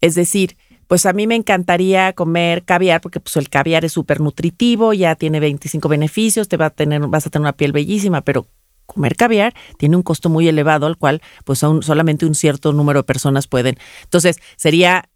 Es 0.00 0.14
decir, 0.14 0.56
pues 0.86 1.04
a 1.04 1.12
mí 1.12 1.26
me 1.26 1.34
encantaría 1.34 2.14
comer 2.14 2.64
caviar 2.64 3.02
porque 3.02 3.20
pues 3.20 3.36
el 3.36 3.50
caviar 3.50 3.84
es 3.84 3.92
súper 3.92 4.20
nutritivo, 4.20 4.94
ya 4.94 5.14
tiene 5.16 5.40
25 5.40 5.86
beneficios, 5.88 6.48
te 6.48 6.56
va 6.56 6.66
a 6.66 6.70
tener, 6.70 7.06
vas 7.08 7.26
a 7.26 7.30
tener 7.30 7.42
una 7.42 7.52
piel 7.52 7.72
bellísima, 7.72 8.22
pero 8.22 8.46
comer 8.86 9.16
caviar 9.16 9.54
tiene 9.76 9.96
un 9.96 10.02
costo 10.02 10.30
muy 10.30 10.48
elevado 10.48 10.86
al 10.86 10.96
cual 10.96 11.20
pues 11.44 11.58
solamente 11.58 12.24
un 12.24 12.34
cierto 12.34 12.72
número 12.72 13.00
de 13.00 13.04
personas 13.04 13.46
pueden. 13.46 13.76
Entonces, 14.04 14.38
sería 14.56 15.10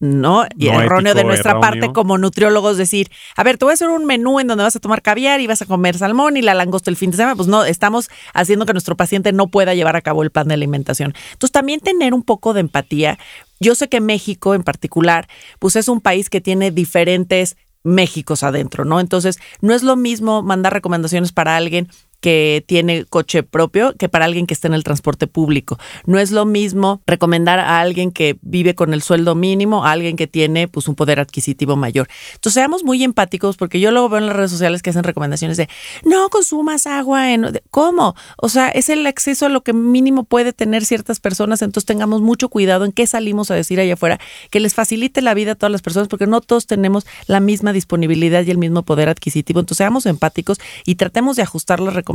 ¿no? 0.00 0.46
Y 0.56 0.68
No 0.68 0.80
erróneo 0.80 1.14
de 1.14 1.24
nuestra 1.24 1.52
erróneo. 1.52 1.70
parte 1.70 1.92
como 1.92 2.18
nutriólogos 2.18 2.76
decir, 2.76 3.10
a 3.36 3.42
ver, 3.42 3.58
te 3.58 3.64
voy 3.64 3.72
a 3.72 3.74
hacer 3.74 3.88
un 3.88 4.04
menú 4.04 4.38
en 4.38 4.46
donde 4.46 4.64
vas 4.64 4.76
a 4.76 4.80
tomar 4.80 5.02
caviar 5.02 5.40
y 5.40 5.46
vas 5.46 5.62
a 5.62 5.66
comer 5.66 5.98
salmón 5.98 6.36
y 6.36 6.42
la 6.42 6.54
langosta 6.54 6.90
el 6.90 6.96
fin 6.96 7.10
de 7.10 7.16
semana. 7.16 7.36
Pues 7.36 7.48
no, 7.48 7.64
estamos 7.64 8.08
haciendo 8.32 8.66
que 8.66 8.72
nuestro 8.72 8.96
paciente 8.96 9.32
no 9.32 9.48
pueda 9.48 9.74
llevar 9.74 9.96
a 9.96 10.02
cabo 10.02 10.22
el 10.22 10.30
plan 10.30 10.48
de 10.48 10.54
alimentación. 10.54 11.14
Entonces, 11.32 11.52
también 11.52 11.80
tener 11.80 12.14
un 12.14 12.22
poco 12.22 12.54
de 12.54 12.60
empatía. 12.60 13.18
Yo 13.60 13.74
sé 13.74 13.88
que 13.88 14.00
México 14.00 14.54
en 14.54 14.62
particular, 14.62 15.28
pues 15.58 15.74
es 15.74 15.88
un 15.88 16.00
país 16.00 16.30
que 16.30 16.40
tiene 16.40 16.70
diferentes 16.70 17.56
Méxicos 17.84 18.42
adentro, 18.42 18.84
¿no? 18.84 18.98
Entonces, 19.00 19.38
no 19.60 19.72
es 19.72 19.82
lo 19.82 19.96
mismo 19.96 20.42
mandar 20.42 20.74
recomendaciones 20.74 21.32
para 21.32 21.56
alguien 21.56 21.88
que 22.20 22.64
tiene 22.66 23.04
coche 23.04 23.42
propio 23.42 23.94
que 23.96 24.08
para 24.08 24.24
alguien 24.24 24.46
que 24.46 24.54
está 24.54 24.68
en 24.68 24.74
el 24.74 24.84
transporte 24.84 25.26
público. 25.26 25.78
No 26.04 26.18
es 26.18 26.30
lo 26.30 26.44
mismo 26.44 27.00
recomendar 27.06 27.58
a 27.58 27.80
alguien 27.80 28.10
que 28.10 28.38
vive 28.42 28.74
con 28.74 28.92
el 28.92 29.02
sueldo 29.02 29.34
mínimo 29.34 29.84
a 29.84 29.92
alguien 29.92 30.16
que 30.16 30.26
tiene 30.26 30.68
pues 30.68 30.88
un 30.88 30.94
poder 30.94 31.20
adquisitivo 31.20 31.76
mayor. 31.76 32.08
Entonces 32.34 32.54
seamos 32.54 32.82
muy 32.84 33.04
empáticos 33.04 33.56
porque 33.56 33.80
yo 33.80 33.90
luego 33.90 34.08
veo 34.08 34.18
en 34.18 34.26
las 34.26 34.36
redes 34.36 34.50
sociales 34.50 34.82
que 34.82 34.90
hacen 34.90 35.04
recomendaciones 35.04 35.56
de 35.56 35.68
no 36.04 36.28
consumas 36.28 36.86
agua 36.86 37.32
en 37.32 37.60
¿cómo? 37.70 38.14
O 38.36 38.48
sea, 38.48 38.68
es 38.68 38.88
el 38.88 39.06
acceso 39.06 39.46
a 39.46 39.48
lo 39.48 39.62
que 39.62 39.72
mínimo 39.72 40.24
puede 40.24 40.52
tener 40.52 40.84
ciertas 40.84 41.20
personas, 41.20 41.62
entonces 41.62 41.86
tengamos 41.86 42.20
mucho 42.20 42.48
cuidado 42.48 42.84
en 42.84 42.92
qué 42.92 43.06
salimos 43.06 43.50
a 43.50 43.54
decir 43.54 43.78
allá 43.80 43.94
afuera, 43.94 44.18
que 44.50 44.60
les 44.60 44.74
facilite 44.74 45.22
la 45.22 45.34
vida 45.34 45.52
a 45.52 45.54
todas 45.54 45.72
las 45.72 45.82
personas 45.82 46.08
porque 46.08 46.26
no 46.26 46.40
todos 46.40 46.66
tenemos 46.66 47.06
la 47.26 47.40
misma 47.40 47.72
disponibilidad 47.72 48.44
y 48.44 48.50
el 48.50 48.58
mismo 48.58 48.82
poder 48.82 49.08
adquisitivo. 49.08 49.60
Entonces 49.60 49.78
seamos 49.78 50.06
empáticos 50.06 50.58
y 50.84 50.96
tratemos 50.96 51.36
de 51.36 51.42
ajustar 51.42 51.80
las 51.80 51.94
recomendaciones 51.94 52.07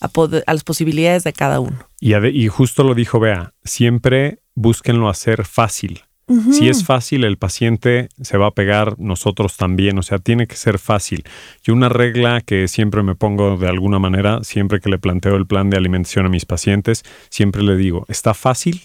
a, 0.00 0.08
poder- 0.08 0.44
a 0.46 0.52
las 0.52 0.64
posibilidades 0.64 1.24
de 1.24 1.32
cada 1.32 1.60
uno. 1.60 1.78
Y, 2.00 2.48
justo 2.48 2.84
lo 2.84 2.94
dijo 2.94 3.20
Bea, 3.20 3.52
siempre 3.64 4.40
búsquenlo 4.54 5.08
hacer 5.08 5.44
fácil. 5.44 6.02
Si 6.50 6.68
es 6.68 6.84
fácil, 6.86 7.24
el 7.24 7.36
paciente 7.36 8.08
se 8.22 8.38
va 8.38 8.46
a 8.46 8.50
pegar, 8.52 8.98
nosotros 8.98 9.58
también, 9.58 9.98
o 9.98 10.02
sea, 10.02 10.18
tiene 10.18 10.46
que 10.46 10.56
ser 10.56 10.78
fácil. 10.78 11.24
Y 11.66 11.72
una 11.72 11.90
regla 11.90 12.40
que 12.40 12.68
siempre 12.68 13.02
me 13.02 13.14
pongo 13.14 13.58
de 13.58 13.68
alguna 13.68 13.98
manera, 13.98 14.42
siempre 14.42 14.80
que 14.80 14.88
le 14.88 14.98
planteo 14.98 15.36
el 15.36 15.46
plan 15.46 15.68
de 15.68 15.76
alimentación 15.76 16.24
a 16.24 16.30
mis 16.30 16.46
pacientes, 16.46 17.02
siempre 17.28 17.62
le 17.62 17.76
digo, 17.76 18.06
¿está 18.08 18.32
fácil? 18.32 18.82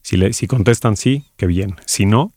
Si, 0.00 0.16
le, 0.16 0.32
si 0.32 0.46
contestan 0.46 0.96
sí, 0.96 1.24
qué 1.36 1.46
bien. 1.46 1.76
Si 1.84 2.06
no, 2.06 2.32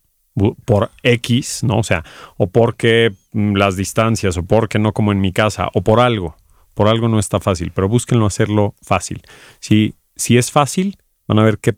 por 0.66 0.92
X, 1.04 1.64
¿no? 1.64 1.78
O 1.78 1.84
sea, 1.84 2.04
o 2.36 2.48
porque 2.50 3.14
mm, 3.32 3.56
las 3.56 3.76
distancias, 3.76 4.36
o 4.38 4.44
porque 4.44 4.80
no 4.80 4.92
como 4.94 5.12
en 5.12 5.22
mi 5.22 5.32
casa, 5.32 5.70
o 5.74 5.84
por 5.84 6.00
algo. 6.00 6.36
Por 6.80 6.88
algo 6.88 7.10
no 7.10 7.20
está 7.20 7.42
fácil, 7.42 7.74
pero 7.76 7.90
búsquenlo 7.90 8.26
hacerlo 8.26 8.74
fácil. 8.82 9.22
Si, 9.60 9.96
si 10.16 10.38
es 10.38 10.50
fácil, 10.50 10.96
van 11.28 11.40
a 11.40 11.44
ver 11.44 11.58
que 11.58 11.76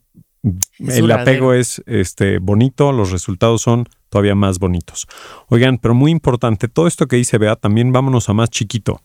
Es 0.78 0.98
el 0.98 1.12
apego 1.12 1.56
es 1.56 1.82
este, 1.88 2.38
bonito, 2.38 2.92
los 2.92 3.10
resultados 3.10 3.64
son 3.64 3.90
todavía 4.10 4.36
más 4.36 4.60
bonitos. 4.60 5.08
Oigan, 5.48 5.80
pero 5.80 5.96
muy 5.96 6.12
importante, 6.12 6.68
todo 6.68 6.86
esto 6.86 7.08
que 7.08 7.16
dice 7.16 7.40
Bea, 7.40 7.56
también 7.56 7.92
vámonos 7.92 8.30
a 8.30 8.34
más 8.34 8.52
chiquito. 8.52 9.02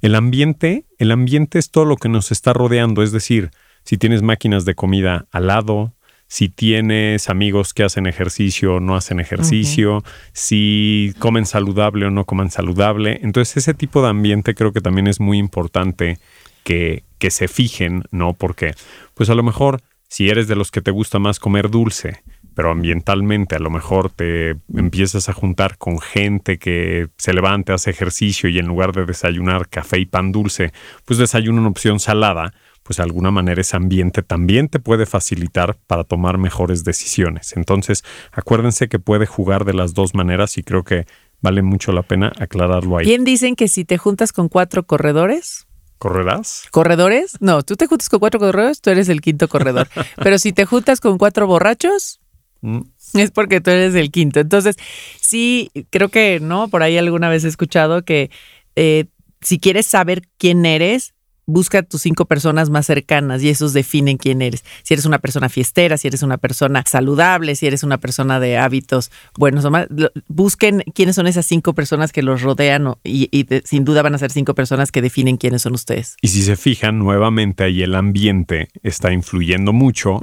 El 0.00 0.14
ambiente, 0.14 0.86
el 0.98 1.10
ambiente 1.10 1.58
es 1.58 1.72
todo 1.72 1.84
lo 1.84 1.96
que 1.96 2.08
nos 2.08 2.30
está 2.30 2.52
rodeando, 2.52 3.02
es 3.02 3.10
decir, 3.10 3.50
si 3.82 3.98
tienes 3.98 4.22
máquinas 4.22 4.64
de 4.64 4.76
comida 4.76 5.26
al 5.32 5.48
lado, 5.48 5.96
si 6.30 6.48
tienes 6.48 7.28
amigos 7.28 7.74
que 7.74 7.82
hacen 7.82 8.06
ejercicio 8.06 8.76
o 8.76 8.80
no 8.80 8.94
hacen 8.94 9.18
ejercicio, 9.18 10.04
si 10.32 11.12
comen 11.18 11.44
saludable 11.44 12.06
o 12.06 12.10
no 12.12 12.24
comen 12.24 12.52
saludable. 12.52 13.18
Entonces 13.24 13.56
ese 13.56 13.74
tipo 13.74 14.00
de 14.00 14.10
ambiente 14.10 14.54
creo 14.54 14.72
que 14.72 14.80
también 14.80 15.08
es 15.08 15.18
muy 15.18 15.38
importante 15.38 16.20
que, 16.62 17.02
que 17.18 17.32
se 17.32 17.48
fijen, 17.48 18.04
¿no? 18.12 18.34
Porque 18.34 18.74
pues 19.14 19.28
a 19.28 19.34
lo 19.34 19.42
mejor 19.42 19.80
si 20.06 20.28
eres 20.28 20.46
de 20.46 20.54
los 20.54 20.70
que 20.70 20.80
te 20.80 20.92
gusta 20.92 21.18
más 21.18 21.40
comer 21.40 21.68
dulce, 21.68 22.22
pero 22.54 22.70
ambientalmente 22.70 23.56
a 23.56 23.60
lo 23.60 23.70
mejor 23.70 24.10
te 24.10 24.54
empiezas 24.72 25.28
a 25.28 25.32
juntar 25.32 25.78
con 25.78 25.98
gente 25.98 26.58
que 26.58 27.08
se 27.16 27.32
levante, 27.32 27.72
hace 27.72 27.90
ejercicio 27.90 28.48
y 28.48 28.60
en 28.60 28.68
lugar 28.68 28.92
de 28.92 29.04
desayunar 29.04 29.68
café 29.68 29.98
y 29.98 30.06
pan 30.06 30.30
dulce, 30.30 30.72
pues 31.04 31.18
desayuna 31.18 31.58
una 31.58 31.70
opción 31.70 31.98
salada, 31.98 32.54
pues 32.90 32.96
de 32.96 33.04
alguna 33.04 33.30
manera 33.30 33.60
ese 33.60 33.76
ambiente 33.76 34.22
también 34.22 34.68
te 34.68 34.80
puede 34.80 35.06
facilitar 35.06 35.76
para 35.86 36.02
tomar 36.02 36.38
mejores 36.38 36.82
decisiones. 36.82 37.54
Entonces, 37.56 38.02
acuérdense 38.32 38.88
que 38.88 38.98
puede 38.98 39.26
jugar 39.26 39.64
de 39.64 39.74
las 39.74 39.94
dos 39.94 40.12
maneras 40.12 40.58
y 40.58 40.64
creo 40.64 40.82
que 40.82 41.06
vale 41.40 41.62
mucho 41.62 41.92
la 41.92 42.02
pena 42.02 42.32
aclararlo 42.38 42.98
ahí. 42.98 43.06
Bien 43.06 43.22
dicen 43.22 43.54
que 43.54 43.68
si 43.68 43.84
te 43.84 43.96
juntas 43.98 44.32
con 44.32 44.48
cuatro 44.48 44.84
corredores, 44.84 45.66
¿Correrás? 45.98 46.64
¿Corredores? 46.70 47.36
No, 47.40 47.62
tú 47.62 47.76
te 47.76 47.86
juntas 47.86 48.08
con 48.08 48.20
cuatro 48.20 48.40
corredores, 48.40 48.80
tú 48.80 48.88
eres 48.88 49.10
el 49.10 49.20
quinto 49.20 49.48
corredor. 49.48 49.86
Pero 50.16 50.38
si 50.38 50.52
te 50.54 50.64
juntas 50.64 50.98
con 50.98 51.18
cuatro 51.18 51.46
borrachos, 51.46 52.20
Mm, 52.62 52.80
es 53.14 53.30
porque 53.30 53.60
tú 53.60 53.70
eres 53.70 53.94
el 53.94 54.10
quinto. 54.10 54.40
Entonces, 54.40 54.76
sí, 55.20 55.70
creo 55.90 56.08
que, 56.08 56.40
¿no? 56.40 56.68
Por 56.68 56.82
ahí 56.82 56.98
alguna 56.98 57.28
vez 57.28 57.44
he 57.44 57.48
escuchado 57.48 58.04
que 58.04 58.30
eh, 58.76 59.06
si 59.40 59.58
quieres 59.58 59.86
saber 59.86 60.22
quién 60.38 60.66
eres, 60.66 61.14
busca 61.46 61.78
a 61.78 61.82
tus 61.82 62.02
cinco 62.02 62.24
personas 62.26 62.70
más 62.70 62.86
cercanas 62.86 63.42
y 63.42 63.48
esos 63.48 63.72
definen 63.72 64.16
quién 64.16 64.42
eres. 64.42 64.64
Si 64.82 64.94
eres 64.94 65.04
una 65.06 65.18
persona 65.18 65.48
fiestera, 65.48 65.96
si 65.96 66.08
eres 66.08 66.22
una 66.22 66.38
persona 66.38 66.84
saludable, 66.86 67.54
si 67.56 67.66
eres 67.66 67.82
una 67.82 67.98
persona 67.98 68.38
de 68.40 68.58
hábitos 68.58 69.10
buenos 69.36 69.64
o 69.64 69.70
malos, 69.70 69.88
lo- 69.90 70.10
busquen 70.28 70.82
quiénes 70.94 71.16
son 71.16 71.26
esas 71.26 71.46
cinco 71.46 71.74
personas 71.74 72.12
que 72.12 72.22
los 72.22 72.42
rodean 72.42 72.94
y, 73.04 73.28
y 73.30 73.42
de- 73.44 73.62
sin 73.64 73.84
duda 73.84 74.02
van 74.02 74.14
a 74.14 74.18
ser 74.18 74.30
cinco 74.30 74.54
personas 74.54 74.92
que 74.92 75.02
definen 75.02 75.36
quiénes 75.36 75.62
son 75.62 75.74
ustedes. 75.74 76.16
Y 76.22 76.28
si 76.28 76.42
se 76.42 76.56
fijan, 76.56 76.98
nuevamente 76.98 77.64
ahí 77.64 77.82
el 77.82 77.94
ambiente 77.94 78.68
está 78.82 79.12
influyendo 79.12 79.72
mucho 79.72 80.18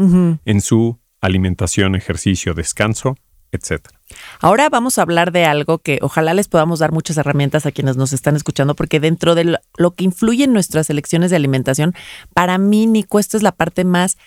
en 0.45 0.61
su 0.61 0.99
alimentación, 1.21 1.95
ejercicio, 1.95 2.53
descanso, 2.53 3.17
etcétera. 3.57 3.99
Ahora 4.39 4.69
vamos 4.69 4.97
a 4.97 5.01
hablar 5.01 5.31
de 5.31 5.45
algo 5.45 5.79
que 5.79 5.99
ojalá 6.01 6.33
les 6.33 6.47
podamos 6.47 6.79
dar 6.79 6.91
muchas 6.91 7.17
herramientas 7.17 7.65
a 7.65 7.71
quienes 7.71 7.97
nos 7.97 8.13
están 8.13 8.35
escuchando, 8.35 8.75
porque 8.75 8.99
dentro 8.99 9.35
de 9.35 9.59
lo, 9.77 9.95
que 9.95 10.03
influye 10.03 10.45
en 10.45 10.53
nuestras 10.53 10.89
elecciones 10.89 11.29
de 11.29 11.35
alimentación, 11.35 11.93
para 12.33 12.57
mí, 12.57 12.87
Nico, 12.87 13.19
esta 13.19 13.37
es 13.37 13.43
la 13.43 13.51
parte 13.51 13.83
más 13.83 14.17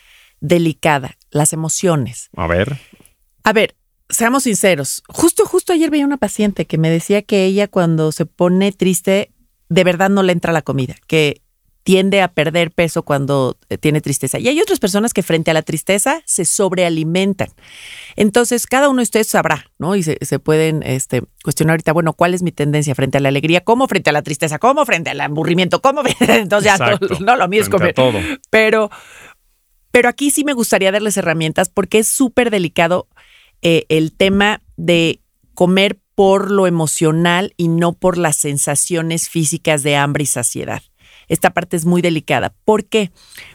delicada, 0.40 1.16
las 1.30 1.52
emociones. 1.52 2.30
A 2.36 2.46
ver, 2.46 2.78
A 3.42 3.52
ver, 3.52 3.74
seamos 4.10 4.42
sinceros. 4.42 5.02
Justo, 5.08 5.46
justo 5.46 5.72
ayer 5.72 5.90
veía 5.90 6.04
una 6.04 6.18
paciente 6.18 6.66
que 6.66 6.78
me 6.78 6.90
decía 6.90 7.22
que 7.22 7.44
ella 7.44 7.68
cuando 7.68 8.12
se 8.12 8.26
pone 8.26 8.72
triste, 8.72 9.32
de 9.68 9.84
verdad 9.84 10.10
no 10.10 10.22
le 10.22 10.32
entra 10.32 10.52
la 10.52 10.62
comida, 10.62 10.96
que 11.06 11.42
tiende 11.82 12.20
a 12.20 12.28
perder 12.28 12.70
peso 12.70 13.02
cuando 13.02 13.56
eh, 13.68 13.78
tiene 13.78 14.00
tristeza. 14.00 14.38
Y 14.38 14.48
hay 14.48 14.60
otras 14.60 14.78
personas 14.78 15.14
que 15.14 15.22
frente 15.22 15.50
a 15.50 15.54
la 15.54 15.62
tristeza 15.62 16.22
se 16.26 16.44
sobrealimentan. 16.44 17.48
Entonces, 18.16 18.66
cada 18.66 18.88
uno 18.88 18.98
de 18.98 19.04
ustedes 19.04 19.28
sabrá, 19.28 19.66
¿no? 19.78 19.96
Y 19.96 20.02
se, 20.02 20.18
se 20.20 20.38
pueden 20.38 20.82
este, 20.82 21.22
cuestionar 21.42 21.74
ahorita, 21.74 21.92
bueno, 21.92 22.12
¿cuál 22.12 22.34
es 22.34 22.42
mi 22.42 22.52
tendencia 22.52 22.94
frente 22.94 23.18
a 23.18 23.20
la 23.20 23.28
alegría? 23.30 23.62
¿Cómo 23.62 23.88
frente 23.88 24.10
a 24.10 24.12
la 24.12 24.22
tristeza? 24.22 24.58
¿Cómo 24.58 24.84
frente 24.84 25.10
al 25.10 25.20
aburrimiento? 25.20 25.80
¿Cómo? 25.80 26.02
Entonces 26.20 26.72
ya, 26.72 26.78
no, 26.78 26.92
Exacto. 26.92 27.24
no, 27.24 27.36
lo 27.36 27.48
mío 27.48 27.62
es 27.62 27.68
Frente 27.68 27.94
comer. 27.94 28.18
a 28.18 28.28
todo. 28.28 28.38
Pero, 28.50 28.90
pero 29.90 30.08
aquí 30.08 30.30
sí 30.30 30.44
me 30.44 30.52
gustaría 30.52 30.92
darles 30.92 31.16
herramientas 31.16 31.70
porque 31.70 31.98
es 32.00 32.08
súper 32.08 32.50
delicado 32.50 33.08
eh, 33.62 33.86
el 33.88 34.12
tema 34.12 34.60
de 34.76 35.20
comer 35.54 35.98
por 36.14 36.50
lo 36.50 36.66
emocional 36.66 37.54
y 37.56 37.68
no 37.68 37.94
por 37.94 38.18
las 38.18 38.36
sensaciones 38.36 39.30
físicas 39.30 39.82
de 39.82 39.96
hambre 39.96 40.24
y 40.24 40.26
saciedad. 40.26 40.82
Esta 41.30 41.50
parte 41.50 41.76
es 41.76 41.86
muy 41.86 42.02
delicada. 42.02 42.52
¿Por 42.64 42.84
qué? 42.86 43.12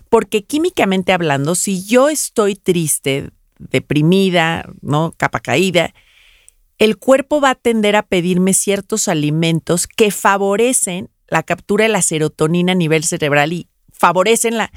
Porque 0.08 0.46
químicamente 0.46 1.12
hablando, 1.12 1.56
si 1.56 1.86
yo 1.86 2.08
estoy 2.08 2.56
triste, 2.56 3.32
deprimida, 3.60 4.66
¿no? 4.82 5.14
Capa 5.18 5.42
caída, 5.42 5.94
el 6.78 6.98
cuerpo 6.98 7.42
va 7.42 7.50
a 7.50 7.56
tender 7.56 7.98
a 7.98 8.04
pedirme 8.04 8.54
ciertos 8.54 9.10
alimentos 9.10 9.88
que 9.88 10.10
favorecen 10.10 11.10
la 11.28 11.44
captura 11.44 11.84
de 11.84 11.90
la 11.90 12.02
serotonina 12.02 12.72
a 12.72 12.76
nivel 12.76 13.04
cerebral 13.04 13.52
y 13.52 13.68
favorecen 13.92 14.56
la, 14.56 14.72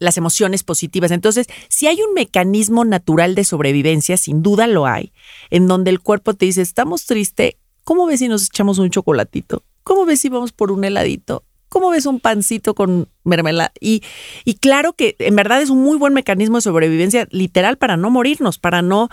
las 0.00 0.16
emociones 0.16 0.64
positivas. 0.64 1.12
Entonces, 1.12 1.46
si 1.68 1.86
hay 1.86 2.02
un 2.02 2.14
mecanismo 2.14 2.84
natural 2.84 3.36
de 3.36 3.44
sobrevivencia, 3.44 4.16
sin 4.16 4.42
duda 4.42 4.66
lo 4.66 4.86
hay, 4.86 5.12
en 5.50 5.68
donde 5.68 5.90
el 5.90 6.00
cuerpo 6.00 6.34
te 6.34 6.46
dice, 6.46 6.62
estamos 6.62 7.06
triste, 7.06 7.58
¿cómo 7.84 8.06
ves 8.06 8.18
si 8.18 8.26
nos 8.26 8.46
echamos 8.46 8.78
un 8.78 8.90
chocolatito? 8.90 9.62
¿Cómo 9.84 10.04
ves 10.04 10.20
si 10.20 10.28
vamos 10.28 10.50
por 10.50 10.72
un 10.72 10.84
heladito? 10.84 11.44
¿Cómo 11.68 11.90
ves 11.90 12.06
un 12.06 12.20
pancito 12.20 12.74
con 12.74 13.08
mermelada? 13.24 13.72
Y, 13.80 14.02
y 14.44 14.54
claro 14.54 14.94
que 14.94 15.16
en 15.18 15.36
verdad 15.36 15.60
es 15.60 15.70
un 15.70 15.82
muy 15.82 15.98
buen 15.98 16.14
mecanismo 16.14 16.56
de 16.56 16.62
sobrevivencia 16.62 17.28
literal 17.30 17.78
para 17.78 17.96
no 17.96 18.10
morirnos, 18.10 18.58
para 18.58 18.82
no 18.82 19.08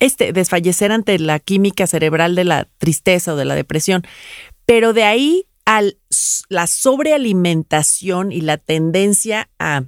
este, 0.00 0.32
desfallecer 0.32 0.92
ante 0.92 1.18
la 1.18 1.38
química 1.38 1.86
cerebral 1.86 2.34
de 2.34 2.44
la 2.44 2.68
tristeza 2.78 3.34
o 3.34 3.36
de 3.36 3.44
la 3.44 3.54
depresión. 3.54 4.02
Pero 4.64 4.92
de 4.92 5.04
ahí 5.04 5.46
a 5.66 5.82
la 6.48 6.66
sobrealimentación 6.66 8.32
y 8.32 8.40
la 8.40 8.56
tendencia 8.56 9.50
a 9.58 9.84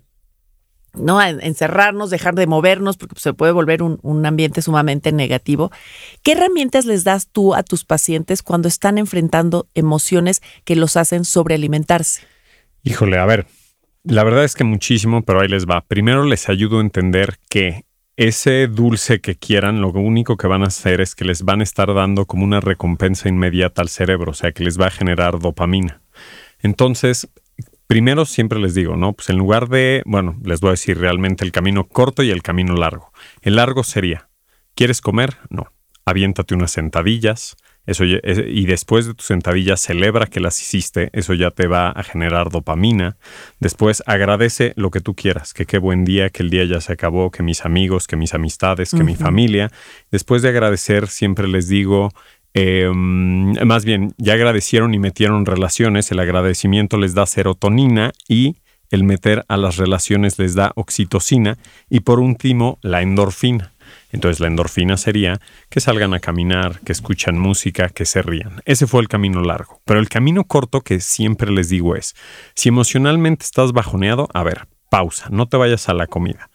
¿no? 0.94 1.22
Encerrarnos, 1.22 2.10
dejar 2.10 2.34
de 2.34 2.46
movernos, 2.46 2.96
porque 2.96 3.18
se 3.18 3.32
puede 3.32 3.52
volver 3.52 3.82
un, 3.82 3.98
un, 4.02 4.24
ambiente 4.26 4.62
sumamente 4.62 5.12
negativo. 5.12 5.70
¿Qué 6.22 6.32
herramientas 6.32 6.84
les 6.84 7.04
das 7.04 7.28
tú 7.28 7.54
a 7.54 7.62
tus 7.62 7.84
pacientes 7.84 8.42
cuando 8.42 8.68
están 8.68 8.98
enfrentando 8.98 9.68
emociones 9.74 10.42
que 10.64 10.76
los 10.76 10.96
hacen 10.96 11.24
sobrealimentarse? 11.24 12.22
Híjole, 12.82 13.18
a 13.18 13.26
ver, 13.26 13.46
la 14.02 14.24
verdad 14.24 14.44
es 14.44 14.54
que 14.54 14.64
muchísimo, 14.64 15.22
pero 15.22 15.40
ahí 15.40 15.48
les 15.48 15.66
va. 15.66 15.82
Primero 15.82 16.24
les 16.24 16.48
ayudo 16.48 16.78
a 16.78 16.82
entender 16.82 17.38
que 17.48 17.84
ese 18.16 18.66
dulce 18.66 19.20
que 19.20 19.34
quieran, 19.36 19.80
lo 19.80 19.90
único 19.90 20.36
que 20.36 20.46
van 20.46 20.62
a 20.62 20.66
hacer 20.66 21.00
es 21.00 21.14
que 21.14 21.24
les 21.24 21.42
van 21.42 21.60
a 21.60 21.64
estar 21.64 21.92
dando 21.94 22.26
como 22.26 22.44
una 22.44 22.60
recompensa 22.60 23.28
inmediata 23.28 23.82
al 23.82 23.88
cerebro, 23.88 24.32
o 24.32 24.34
sea, 24.34 24.52
que 24.52 24.64
les 24.64 24.78
va 24.78 24.86
a 24.86 24.90
generar 24.90 25.38
dopamina. 25.38 26.02
Entonces, 26.58 27.28
primero 27.90 28.24
siempre 28.24 28.60
les 28.60 28.76
digo, 28.76 28.94
¿no? 28.94 29.14
Pues 29.14 29.30
en 29.30 29.36
lugar 29.36 29.68
de, 29.68 30.04
bueno, 30.06 30.38
les 30.44 30.60
voy 30.60 30.68
a 30.68 30.70
decir 30.78 30.96
realmente 30.96 31.44
el 31.44 31.50
camino 31.50 31.88
corto 31.88 32.22
y 32.22 32.30
el 32.30 32.40
camino 32.40 32.76
largo. 32.76 33.12
El 33.42 33.56
largo 33.56 33.82
sería, 33.82 34.28
¿quieres 34.76 35.00
comer? 35.00 35.38
No. 35.48 35.72
Aviéntate 36.04 36.54
unas 36.54 36.70
sentadillas, 36.70 37.56
eso 37.86 38.04
y 38.04 38.66
después 38.66 39.06
de 39.06 39.14
tus 39.14 39.26
sentadillas 39.26 39.80
celebra 39.80 40.26
que 40.26 40.38
las 40.38 40.60
hiciste, 40.60 41.10
eso 41.12 41.34
ya 41.34 41.50
te 41.50 41.66
va 41.66 41.90
a 41.90 42.04
generar 42.04 42.50
dopamina. 42.50 43.16
Después 43.58 44.04
agradece 44.06 44.72
lo 44.76 44.92
que 44.92 45.00
tú 45.00 45.16
quieras, 45.16 45.52
que 45.52 45.66
qué 45.66 45.78
buen 45.78 46.04
día, 46.04 46.30
que 46.30 46.44
el 46.44 46.50
día 46.50 46.64
ya 46.66 46.80
se 46.80 46.92
acabó, 46.92 47.32
que 47.32 47.42
mis 47.42 47.64
amigos, 47.64 48.06
que 48.06 48.14
mis 48.14 48.34
amistades, 48.34 48.92
que 48.92 49.02
mi 49.02 49.16
familia. 49.16 49.68
Después 50.12 50.42
de 50.42 50.50
agradecer, 50.50 51.08
siempre 51.08 51.48
les 51.48 51.66
digo, 51.66 52.10
em, 52.54 53.54
más 53.66 53.84
bien, 53.84 54.14
ya 54.18 54.34
agradecieron 54.34 54.94
y 54.94 54.98
metieron 54.98 55.46
relaciones, 55.46 56.10
el 56.10 56.20
agradecimiento 56.20 56.96
les 56.96 57.14
da 57.14 57.26
serotonina 57.26 58.12
y 58.28 58.56
el 58.90 59.04
meter 59.04 59.44
a 59.48 59.56
las 59.56 59.76
relaciones 59.76 60.38
les 60.38 60.54
da 60.54 60.72
oxitocina 60.74 61.56
y 61.88 62.00
por 62.00 62.20
último 62.20 62.78
la 62.82 63.02
endorfina. 63.02 63.72
Entonces 64.12 64.40
la 64.40 64.48
endorfina 64.48 64.96
sería 64.96 65.40
que 65.68 65.80
salgan 65.80 66.14
a 66.14 66.20
caminar, 66.20 66.80
que 66.80 66.92
escuchan 66.92 67.38
música, 67.38 67.88
que 67.88 68.04
se 68.04 68.22
rían. 68.22 68.60
Ese 68.64 68.86
fue 68.86 69.00
el 69.00 69.08
camino 69.08 69.42
largo. 69.42 69.80
Pero 69.84 70.00
el 70.00 70.08
camino 70.08 70.44
corto 70.44 70.80
que 70.80 71.00
siempre 71.00 71.50
les 71.52 71.68
digo 71.68 71.94
es, 71.94 72.14
si 72.54 72.68
emocionalmente 72.68 73.44
estás 73.44 73.72
bajoneado, 73.72 74.28
a 74.34 74.42
ver, 74.42 74.66
pausa, 74.90 75.28
no 75.30 75.46
te 75.46 75.56
vayas 75.56 75.88
a 75.88 75.94
la 75.94 76.06
comida. 76.06 76.50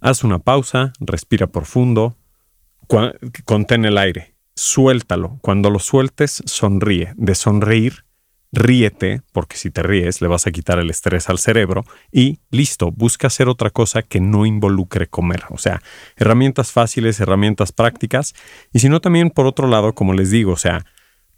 Haz 0.00 0.24
una 0.24 0.38
pausa, 0.38 0.92
respira 1.00 1.46
profundo, 1.46 2.16
contén 3.44 3.84
el 3.84 3.98
aire, 3.98 4.33
suéltalo. 4.54 5.38
Cuando 5.42 5.70
lo 5.70 5.78
sueltes, 5.78 6.42
sonríe. 6.46 7.12
De 7.16 7.34
sonreír 7.34 8.04
ríete, 8.54 9.22
porque 9.32 9.56
si 9.56 9.70
te 9.70 9.82
ríes 9.82 10.20
le 10.20 10.28
vas 10.28 10.46
a 10.46 10.52
quitar 10.52 10.78
el 10.78 10.88
estrés 10.90 11.28
al 11.28 11.38
cerebro 11.38 11.84
y 12.12 12.38
listo, 12.50 12.92
busca 12.92 13.26
hacer 13.26 13.48
otra 13.48 13.70
cosa 13.70 14.02
que 14.02 14.20
no 14.20 14.46
involucre 14.46 15.08
comer. 15.08 15.42
O 15.50 15.58
sea, 15.58 15.82
herramientas 16.16 16.72
fáciles, 16.72 17.20
herramientas 17.20 17.72
prácticas. 17.72 18.34
Y 18.72 18.78
si 18.78 18.88
no, 18.88 19.00
también 19.00 19.30
por 19.30 19.46
otro 19.46 19.68
lado, 19.68 19.94
como 19.94 20.14
les 20.14 20.30
digo, 20.30 20.52
o 20.52 20.56
sea, 20.56 20.84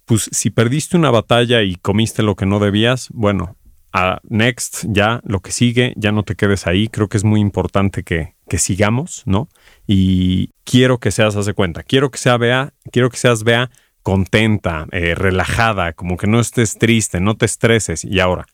pues 0.05 0.29
si 0.31 0.49
perdiste 0.49 0.95
una 0.95 1.11
batalla 1.11 1.63
y 1.63 1.75
comiste 1.75 2.23
lo 2.23 2.35
que 2.35 2.45
no 2.45 2.59
debías, 2.59 3.09
bueno, 3.11 3.57
a 3.91 4.19
next, 4.29 4.85
ya 4.87 5.21
lo 5.25 5.41
que 5.41 5.51
sigue, 5.51 5.93
ya 5.97 6.11
no 6.11 6.23
te 6.23 6.35
quedes 6.35 6.67
ahí. 6.67 6.87
Creo 6.87 7.09
que 7.09 7.17
es 7.17 7.23
muy 7.23 7.41
importante 7.41 8.03
que, 8.03 8.35
que 8.49 8.57
sigamos, 8.57 9.23
¿no? 9.25 9.49
Y 9.85 10.51
quiero 10.63 10.99
que 10.99 11.11
seas, 11.11 11.35
hace 11.35 11.53
cuenta, 11.53 11.83
quiero 11.83 12.11
que 12.11 12.17
sea 12.17 12.37
vea, 12.37 12.73
quiero 12.91 13.09
que 13.09 13.17
seas 13.17 13.43
vea 13.43 13.69
contenta, 14.03 14.87
eh, 14.91 15.15
relajada, 15.15 15.91
como 15.91 16.15
que 16.15 16.27
no 16.27 16.39
estés 16.39 16.77
triste, 16.77 17.19
no 17.19 17.35
te 17.35 17.45
estreses. 17.45 18.05
Y 18.05 18.21
ahora, 18.21 18.45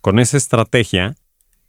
con 0.00 0.20
esa 0.20 0.36
estrategia, 0.36 1.16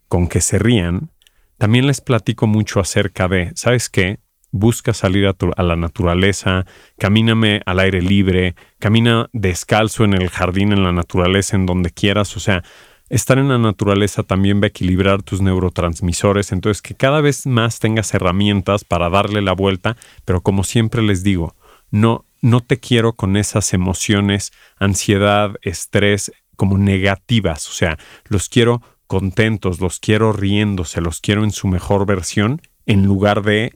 con 0.07 0.27
que 0.27 0.41
se 0.41 0.59
rían, 0.59 1.09
también 1.57 1.87
les 1.87 2.01
platico 2.01 2.45
mucho 2.45 2.79
acerca 2.79 3.27
de, 3.27 3.51
¿sabes 3.55 3.89
qué? 3.89 4.19
Busca 4.51 4.93
salir 4.93 5.25
a, 5.25 5.35
a, 5.55 5.63
la 5.63 5.75
naturaleza, 5.75 6.65
camíname 6.99 7.61
al 7.65 7.79
aire 7.79 8.01
libre, 8.01 8.55
camina 8.77 9.27
descalzo 9.33 10.03
en 10.03 10.13
el 10.13 10.29
jardín, 10.29 10.71
en 10.71 10.83
la 10.83 10.91
naturaleza, 10.91 11.55
en 11.55 11.65
donde 11.65 11.89
quieras. 11.89 12.37
O 12.37 12.39
sea, 12.39 12.63
estar 13.11 13.37
en 13.37 13.49
la 13.49 13.57
naturaleza 13.57 14.23
también 14.23 14.61
va 14.61 14.65
a 14.65 14.69
equilibrar 14.69 15.21
tus 15.21 15.41
neurotransmisores. 15.41 16.51
Entonces, 16.53 16.81
que 16.81 16.95
cada 16.95 17.19
vez 17.19 17.45
más 17.45 17.79
tengas 17.79 18.13
herramientas 18.13 18.85
para 18.85 19.09
darle 19.09 19.41
la 19.41 19.51
vuelta, 19.51 19.97
pero 20.25 20.41
como 20.41 20.63
siempre 20.63 21.01
les 21.01 21.21
digo, 21.21 21.53
no, 21.91 22.23
no 22.41 22.61
te 22.61 22.79
quiero 22.79 23.13
con 23.13 23.35
esas 23.35 23.73
emociones, 23.73 24.53
ansiedad, 24.77 25.55
estrés, 25.61 26.31
como 26.55 26.77
negativas. 26.77 27.67
O 27.67 27.73
sea, 27.73 27.97
los 28.29 28.47
quiero 28.47 28.81
contentos, 29.07 29.81
los 29.81 29.99
quiero 29.99 30.31
riéndose, 30.31 31.01
los 31.01 31.19
quiero 31.19 31.43
en 31.43 31.51
su 31.51 31.67
mejor 31.67 32.05
versión, 32.05 32.61
en 32.85 33.05
lugar 33.05 33.43
de 33.43 33.73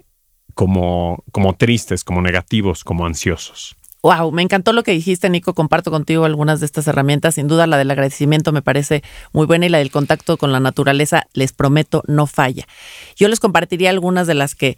como, 0.54 1.26
como 1.34 1.56
tristes, 1.56 2.06
como 2.06 2.22
negativos, 2.22 2.86
como 2.86 3.06
ansiosos. 3.06 3.76
Wow, 4.06 4.32
me 4.32 4.44
encantó 4.44 4.72
lo 4.72 4.84
que 4.84 4.92
dijiste, 4.92 5.32
Nico. 5.32 5.56
Comparto 5.56 5.90
contigo 5.90 6.26
algunas 6.26 6.60
de 6.60 6.68
estas 6.68 6.86
herramientas. 6.86 7.34
Sin 7.34 7.48
duda, 7.48 7.66
la 7.66 7.76
del 7.76 7.90
agradecimiento 7.90 8.52
me 8.52 8.62
parece 8.62 9.02
muy 9.34 9.48
buena 9.48 9.66
y 9.66 9.70
la 9.70 9.80
del 9.80 9.90
contacto 9.90 10.38
con 10.38 10.52
la 10.52 10.60
naturaleza, 10.60 11.24
les 11.34 11.54
prometo, 11.54 12.04
no 12.06 12.28
falla. 12.28 12.68
Yo 13.16 13.28
les 13.30 13.40
compartiría 13.40 13.90
algunas 13.90 14.28
de 14.28 14.36
las 14.36 14.54
que 14.54 14.78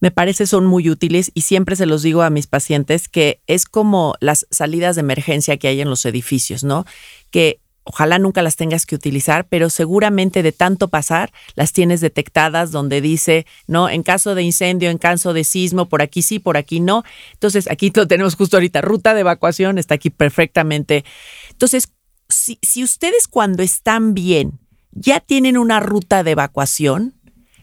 me 0.00 0.10
parece 0.10 0.46
son 0.46 0.64
muy 0.64 0.88
útiles 0.88 1.32
y 1.34 1.42
siempre 1.42 1.76
se 1.76 1.84
los 1.84 2.00
digo 2.00 2.22
a 2.22 2.30
mis 2.30 2.46
pacientes 2.46 3.10
que 3.10 3.42
es 3.46 3.66
como 3.66 4.14
las 4.20 4.46
salidas 4.50 4.96
de 4.96 5.00
emergencia 5.00 5.58
que 5.58 5.68
hay 5.68 5.82
en 5.82 5.90
los 5.90 6.06
edificios, 6.06 6.64
¿no? 6.64 6.86
Que 7.30 7.60
ojalá 7.86 8.18
nunca 8.18 8.42
las 8.42 8.56
tengas 8.56 8.84
que 8.84 8.96
utilizar, 8.96 9.46
pero 9.48 9.70
seguramente 9.70 10.42
de 10.42 10.52
tanto 10.52 10.88
pasar 10.88 11.32
las 11.54 11.72
tienes 11.72 12.00
detectadas 12.00 12.72
donde 12.72 13.00
dice, 13.00 13.46
¿no? 13.68 13.88
En 13.88 14.02
caso 14.02 14.34
de 14.34 14.42
incendio, 14.42 14.90
en 14.90 14.98
caso 14.98 15.32
de 15.32 15.44
sismo, 15.44 15.88
por 15.88 16.02
aquí 16.02 16.20
sí, 16.22 16.40
por 16.40 16.56
aquí 16.56 16.80
no. 16.80 17.04
Entonces, 17.32 17.70
aquí 17.70 17.92
lo 17.94 18.08
tenemos 18.08 18.34
justo 18.34 18.56
ahorita, 18.56 18.80
ruta 18.80 19.14
de 19.14 19.20
evacuación, 19.20 19.78
está 19.78 19.94
aquí 19.94 20.10
perfectamente. 20.10 21.04
Entonces, 21.50 21.92
si, 22.28 22.58
si 22.60 22.82
ustedes 22.82 23.28
cuando 23.28 23.62
están 23.62 24.14
bien 24.14 24.58
ya 24.98 25.20
tienen 25.20 25.58
una 25.58 25.78
ruta 25.78 26.24
de 26.24 26.32
evacuación, 26.32 27.15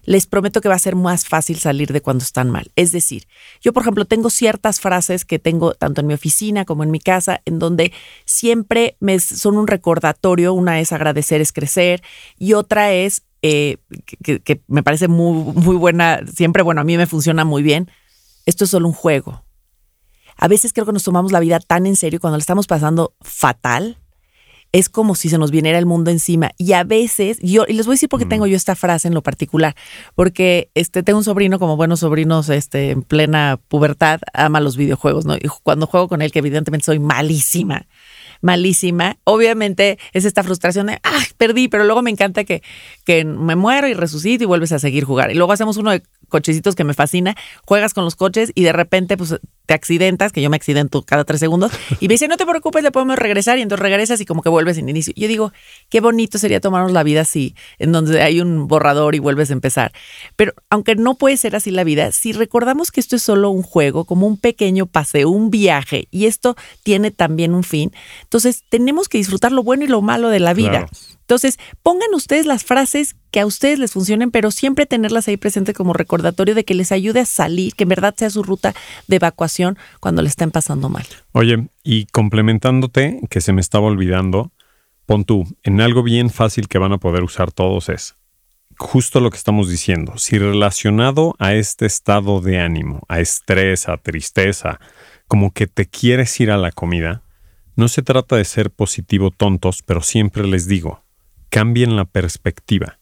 les 0.05 0.27
prometo 0.27 0.61
que 0.61 0.69
va 0.69 0.75
a 0.75 0.79
ser 0.79 0.95
más 0.95 1.25
fácil 1.25 1.57
salir 1.59 1.93
de 1.93 2.01
cuando 2.01 2.23
están 2.23 2.49
mal. 2.49 2.71
Es 2.75 2.91
decir, 2.91 3.27
yo, 3.61 3.73
por 3.73 3.83
ejemplo, 3.83 4.05
tengo 4.05 4.29
ciertas 4.29 4.79
frases 4.79 5.25
que 5.25 5.39
tengo 5.39 5.73
tanto 5.73 6.01
en 6.01 6.07
mi 6.07 6.13
oficina 6.13 6.65
como 6.65 6.83
en 6.83 6.91
mi 6.91 6.99
casa, 6.99 7.41
en 7.45 7.59
donde 7.59 7.93
siempre 8.25 8.97
me 8.99 9.19
son 9.19 9.57
un 9.57 9.67
recordatorio. 9.67 10.53
Una 10.53 10.79
es 10.79 10.91
agradecer 10.91 11.41
es 11.41 11.53
crecer 11.53 12.03
y 12.37 12.53
otra 12.53 12.93
es, 12.93 13.23
eh, 13.41 13.77
que, 14.23 14.61
me 14.67 14.83
parece 14.83 15.07
muy, 15.07 15.53
muy 15.53 15.75
buena, 15.75 16.21
siempre, 16.33 16.63
bueno, 16.63 16.81
a 16.81 16.83
mí 16.83 16.97
me 16.97 17.07
funciona 17.07 17.45
muy 17.45 17.63
bien. 17.63 17.89
Esto 18.45 18.65
es 18.65 18.69
solo 18.69 18.87
un 18.87 18.93
juego. 18.93 19.43
A 20.35 20.47
veces 20.47 20.73
creo 20.73 20.85
que 20.85 20.91
nos 20.91 21.03
tomamos 21.03 21.31
la 21.31 21.39
vida 21.39 21.59
tan 21.59 21.85
en 21.85 21.95
serio 21.95 22.19
cuando 22.19 22.37
le 22.37 22.41
estamos 22.41 22.67
pasando 22.67 23.15
fatal 23.21 24.02
es 24.73 24.89
como 24.89 25.13
si 25.13 25.29
se 25.29 25.37
nos 25.37 25.51
viniera 25.51 25.77
el 25.77 25.85
mundo 25.85 26.09
encima. 26.09 26.51
Y 26.57 26.73
a 26.73 26.83
veces, 26.83 27.37
yo, 27.41 27.63
y 27.67 27.73
les 27.73 27.85
voy 27.85 27.93
a 27.93 27.95
decir 27.95 28.09
por 28.09 28.19
qué 28.19 28.25
tengo 28.25 28.47
yo 28.47 28.57
esta 28.57 28.75
frase 28.75 29.07
en 29.07 29.13
lo 29.13 29.21
particular, 29.21 29.75
porque 30.15 30.71
este, 30.73 31.03
tengo 31.03 31.19
un 31.19 31.23
sobrino, 31.23 31.59
como 31.59 31.77
buenos 31.77 31.99
sobrinos, 31.99 32.49
este, 32.49 32.89
en 32.89 33.03
plena 33.03 33.59
pubertad, 33.67 34.19
ama 34.33 34.59
los 34.59 34.75
videojuegos, 34.75 35.25
¿no? 35.25 35.35
Y 35.35 35.47
cuando 35.61 35.85
juego 35.85 36.07
con 36.07 36.23
él, 36.23 36.31
que 36.31 36.39
evidentemente 36.39 36.85
soy 36.85 36.97
malísima, 36.97 37.85
malísima, 38.41 39.17
obviamente 39.25 39.99
es 40.11 40.25
esta 40.25 40.41
frustración 40.41 40.87
de, 40.87 40.99
ah, 41.03 41.23
perdí, 41.37 41.67
pero 41.67 41.83
luego 41.83 42.01
me 42.01 42.09
encanta 42.09 42.43
que, 42.43 42.63
que 43.05 43.25
me 43.25 43.55
muero 43.55 43.87
y 43.87 43.93
resucito 43.93 44.43
y 44.43 44.47
vuelves 44.47 44.71
a 44.71 44.79
seguir 44.79 45.03
jugar. 45.05 45.29
Y 45.29 45.35
luego 45.35 45.53
hacemos 45.53 45.77
uno 45.77 45.91
de 45.91 46.01
cochecitos 46.29 46.73
que 46.73 46.83
me 46.83 46.95
fascina, 46.95 47.35
juegas 47.63 47.93
con 47.93 48.05
los 48.05 48.15
coches 48.15 48.51
y 48.55 48.63
de 48.63 48.73
repente 48.73 49.17
pues 49.17 49.39
te 49.65 49.73
accidentas, 49.73 50.31
que 50.31 50.41
yo 50.41 50.49
me 50.49 50.57
accidento 50.57 51.03
cada 51.03 51.23
tres 51.23 51.39
segundos, 51.39 51.71
y 51.99 52.07
me 52.07 52.15
dice, 52.15 52.27
no 52.27 52.37
te 52.37 52.45
preocupes, 52.45 52.83
le 52.83 52.91
podemos 52.91 53.17
regresar, 53.17 53.57
y 53.57 53.61
entonces 53.61 53.81
regresas 53.81 54.19
y 54.19 54.25
como 54.25 54.41
que 54.41 54.49
vuelves 54.49 54.77
en 54.77 54.89
inicio. 54.89 55.13
Yo 55.15 55.27
digo, 55.27 55.53
qué 55.89 56.01
bonito 56.01 56.37
sería 56.37 56.59
tomarnos 56.59 56.91
la 56.91 57.03
vida 57.03 57.21
así, 57.21 57.55
en 57.79 57.91
donde 57.91 58.21
hay 58.21 58.41
un 58.41 58.67
borrador 58.67 59.15
y 59.15 59.19
vuelves 59.19 59.49
a 59.49 59.53
empezar. 59.53 59.93
Pero 60.35 60.53
aunque 60.69 60.95
no 60.95 61.15
puede 61.15 61.37
ser 61.37 61.55
así 61.55 61.71
la 61.71 61.83
vida, 61.83 62.11
si 62.11 62.33
recordamos 62.33 62.91
que 62.91 62.99
esto 62.99 63.15
es 63.15 63.23
solo 63.23 63.49
un 63.49 63.63
juego, 63.63 64.05
como 64.05 64.27
un 64.27 64.37
pequeño 64.37 64.85
paseo, 64.85 65.29
un 65.29 65.49
viaje, 65.49 66.07
y 66.11 66.25
esto 66.25 66.55
tiene 66.83 67.11
también 67.11 67.53
un 67.53 67.63
fin, 67.63 67.91
entonces 68.23 68.63
tenemos 68.69 69.07
que 69.07 69.17
disfrutar 69.17 69.51
lo 69.51 69.63
bueno 69.63 69.85
y 69.85 69.87
lo 69.87 70.01
malo 70.01 70.29
de 70.29 70.39
la 70.39 70.53
vida. 70.53 70.87
Entonces, 71.23 71.57
pongan 71.81 72.13
ustedes 72.13 72.45
las 72.45 72.63
frases 72.63 73.15
que 73.31 73.39
a 73.39 73.45
ustedes 73.45 73.79
les 73.79 73.93
funcionen, 73.93 74.29
pero 74.29 74.51
siempre 74.51 74.85
tenerlas 74.85 75.27
ahí 75.27 75.37
presente 75.37 75.73
como 75.73 75.93
recordatorio 75.93 76.53
de 76.53 76.65
que 76.65 76.73
les 76.73 76.91
ayude 76.91 77.21
a 77.21 77.25
salir, 77.25 77.75
que 77.75 77.83
en 77.83 77.89
verdad 77.89 78.13
sea 78.17 78.29
su 78.29 78.43
ruta 78.43 78.75
de 79.07 79.15
evacuación 79.15 79.77
cuando 79.99 80.21
le 80.21 80.27
estén 80.27 80.51
pasando 80.51 80.89
mal. 80.89 81.05
Oye, 81.31 81.69
y 81.83 82.05
complementándote, 82.07 83.21
que 83.29 83.41
se 83.41 83.53
me 83.53 83.61
estaba 83.61 83.87
olvidando, 83.87 84.51
pon 85.05 85.23
tú, 85.23 85.45
en 85.63 85.81
algo 85.81 86.03
bien 86.03 86.29
fácil 86.29 86.67
que 86.67 86.77
van 86.77 86.93
a 86.93 86.97
poder 86.97 87.23
usar 87.23 87.51
todos 87.51 87.89
es 87.89 88.15
justo 88.77 89.19
lo 89.19 89.29
que 89.29 89.37
estamos 89.37 89.69
diciendo. 89.69 90.17
Si 90.17 90.37
relacionado 90.37 91.35
a 91.39 91.53
este 91.53 91.85
estado 91.85 92.41
de 92.41 92.59
ánimo, 92.59 93.01
a 93.07 93.19
estrés, 93.19 93.87
a 93.87 93.97
tristeza, 93.97 94.79
como 95.27 95.51
que 95.51 95.67
te 95.67 95.85
quieres 95.85 96.39
ir 96.39 96.51
a 96.51 96.57
la 96.57 96.71
comida, 96.71 97.23
no 97.75 97.87
se 97.87 98.01
trata 98.01 98.35
de 98.35 98.45
ser 98.45 98.71
positivo 98.71 99.31
tontos, 99.31 99.81
pero 99.83 100.01
siempre 100.01 100.45
les 100.45 100.67
digo, 100.67 101.02
cambien 101.53 101.95
la 101.95 102.05
perspectiva. 102.05 102.99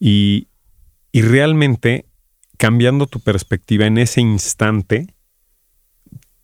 Y, 0.00 0.48
y 1.12 1.22
realmente, 1.22 2.06
cambiando 2.58 3.06
tu 3.06 3.20
perspectiva 3.20 3.86
en 3.86 3.96
ese 3.96 4.20
instante, 4.20 5.14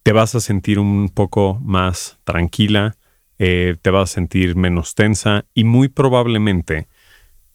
te 0.04 0.12
vas 0.12 0.36
a 0.36 0.40
sentir 0.40 0.78
un 0.78 1.08
poco 1.08 1.58
más 1.60 2.20
tranquila, 2.22 2.96
eh, 3.40 3.76
te 3.82 3.90
vas 3.90 4.12
a 4.12 4.14
sentir 4.14 4.54
menos 4.54 4.94
tensa 4.94 5.44
y 5.52 5.64
muy 5.64 5.88
probablemente 5.88 6.86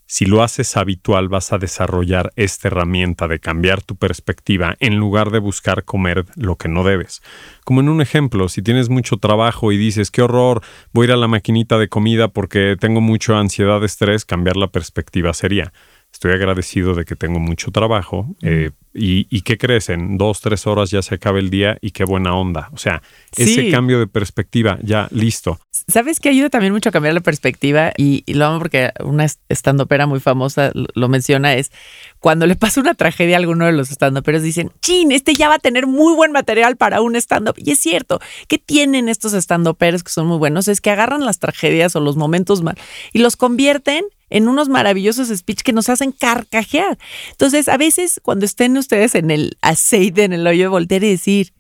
si 0.08 0.26
lo 0.26 0.41
haces 0.41 0.76
habitual 0.78 1.28
vas 1.28 1.54
a 1.54 1.58
desarrollar 1.58 2.32
esta 2.36 2.70
herramienta 2.70 3.28
de 3.28 3.39
cambiar 3.39 3.84
tu 3.84 3.96
perspectiva 3.96 4.76
en 4.80 4.96
lugar 4.96 5.32
de 5.32 5.39
buscar 5.39 5.84
comer 5.84 6.26
lo 6.36 6.56
que 6.56 6.70
no 6.70 6.84
debes. 6.84 7.22
Como 7.65 7.82
en 7.82 7.89
un 7.89 8.02
ejemplo, 8.02 8.50
si 8.50 8.62
tienes 8.62 8.89
mucho 8.89 9.17
trabajo 9.17 9.72
y 9.72 9.78
dices, 9.78 10.10
qué 10.10 10.22
horror, 10.22 10.63
voy 10.93 11.04
a 11.04 11.08
ir 11.08 11.12
a 11.12 11.17
la 11.17 11.28
maquinita 11.28 11.78
de 11.78 11.89
comida 11.89 12.30
porque 12.30 12.78
tengo 12.80 13.02
mucha 13.02 13.38
ansiedad, 13.38 13.84
estrés, 13.84 14.26
cambiar 14.26 14.56
la 14.56 14.67
perspectiva 14.67 15.34
sería, 15.34 15.74
estoy 16.12 16.32
agradecido 16.32 16.96
de 16.96 17.06
que 17.06 17.15
tengo 17.15 17.39
mucho 17.39 17.72
trabajo 17.72 18.34
eh, 18.41 18.72
y, 18.97 19.27
y 19.29 19.41
¿qué 19.41 19.57
crees? 19.57 19.89
En 19.89 20.17
dos, 20.17 20.41
tres 20.41 20.67
horas 20.67 20.89
ya 20.89 21.01
se 21.01 21.15
acaba 21.15 21.39
el 21.39 21.49
día 21.49 21.77
y 21.81 21.91
qué 21.91 22.03
buena 22.03 22.36
onda. 22.36 22.69
O 22.73 22.77
sea, 22.77 23.01
ese 23.36 23.69
cambio 23.69 23.99
de 23.99 24.07
perspectiva, 24.07 24.79
ya 24.81 25.07
listo. 25.12 25.60
¿Sabes 25.88 26.19
qué 26.19 26.29
ayuda 26.29 26.49
también 26.49 26.73
mucho 26.73 26.89
a 26.89 26.91
cambiar 26.91 27.13
la 27.13 27.21
perspectiva? 27.21 27.93
Y, 27.95 28.23
y 28.25 28.33
lo 28.33 28.45
amo 28.45 28.57
porque 28.57 28.91
una 29.03 29.23
est- 29.25 29.39
estandopera 29.47 30.07
muy 30.07 30.19
famosa 30.19 30.71
lo, 30.73 30.88
lo 30.95 31.07
menciona, 31.07 31.53
es 31.53 31.71
cuando 32.19 32.45
le 32.47 32.55
pasa 32.55 32.81
una 32.81 32.95
tragedia 32.95 33.38
a 33.38 33.39
alguno 33.39 33.65
de 33.65 33.71
los 33.71 33.91
estandoperos, 33.91 34.41
dicen, 34.41 34.71
chin, 34.81 35.12
este 35.12 35.36
ya 35.36 35.47
va 35.47 35.55
a 35.55 35.60
tener 35.60 35.88
muy 35.88 36.13
buen 36.15 36.31
material 36.31 36.75
para 36.75 36.99
un 37.01 37.15
stand-up. 37.15 37.55
Y 37.57 37.71
es 37.71 37.79
cierto, 37.79 38.19
¿qué 38.47 38.57
tienen 38.57 39.07
estos 39.07 39.33
estandoperos 39.33 40.03
que 40.03 40.12
son 40.12 40.27
muy 40.27 40.38
buenos? 40.38 40.67
Es 40.67 40.81
que 40.81 40.89
agarran 40.89 41.23
las 41.23 41.39
tragedias 41.39 41.95
o 41.95 41.99
los 41.99 42.17
momentos 42.17 42.63
mal 42.63 42.75
y 43.13 43.19
los 43.19 43.36
convierten 43.38 44.03
en 44.29 44.47
unos 44.47 44.69
maravillosos 44.69 45.29
speech 45.29 45.61
que 45.61 45.73
nos 45.73 45.89
hacen 45.89 46.11
carcajear. 46.11 46.97
Entonces, 47.31 47.67
a 47.69 47.77
veces 47.77 48.19
cuando 48.23 48.45
estén 48.45 48.77
ustedes 48.77 49.15
en 49.15 49.31
el 49.31 49.57
aceite, 49.61 50.23
en 50.23 50.33
el 50.33 50.45
hoyo, 50.45 50.69
voltear 50.69 51.03
y 51.03 51.09
decir, 51.09 51.53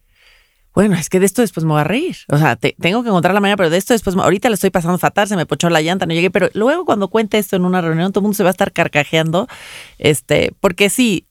bueno, 0.73 0.95
es 0.95 1.09
que 1.09 1.19
de 1.19 1.25
esto 1.25 1.41
después 1.41 1.65
me 1.65 1.71
voy 1.71 1.81
a 1.81 1.85
reír. 1.85 2.17
O 2.29 2.37
sea, 2.37 2.55
te- 2.55 2.75
tengo 2.79 3.01
que 3.01 3.09
encontrar 3.09 3.33
la 3.33 3.39
manera, 3.39 3.57
pero 3.57 3.69
de 3.71 3.77
esto 3.77 3.93
después, 3.95 4.15
me- 4.15 4.21
ahorita 4.21 4.47
le 4.49 4.55
estoy 4.55 4.69
pasando 4.69 4.97
fatal, 4.99 5.27
se 5.27 5.35
me 5.35 5.45
pochó 5.47 5.69
la 5.71 5.81
llanta, 5.81 6.05
no 6.05 6.13
llegué, 6.13 6.29
pero 6.29 6.49
luego 6.53 6.85
cuando 6.85 7.07
cuente 7.07 7.37
esto 7.39 7.55
en 7.55 7.65
una 7.65 7.81
reunión, 7.81 8.11
todo 8.11 8.19
el 8.19 8.23
mundo 8.23 8.35
se 8.35 8.43
va 8.43 8.49
a 8.49 8.51
estar 8.51 8.71
carcajeando, 8.71 9.47
este, 9.97 10.51
porque 10.59 10.89
sí, 10.91 11.25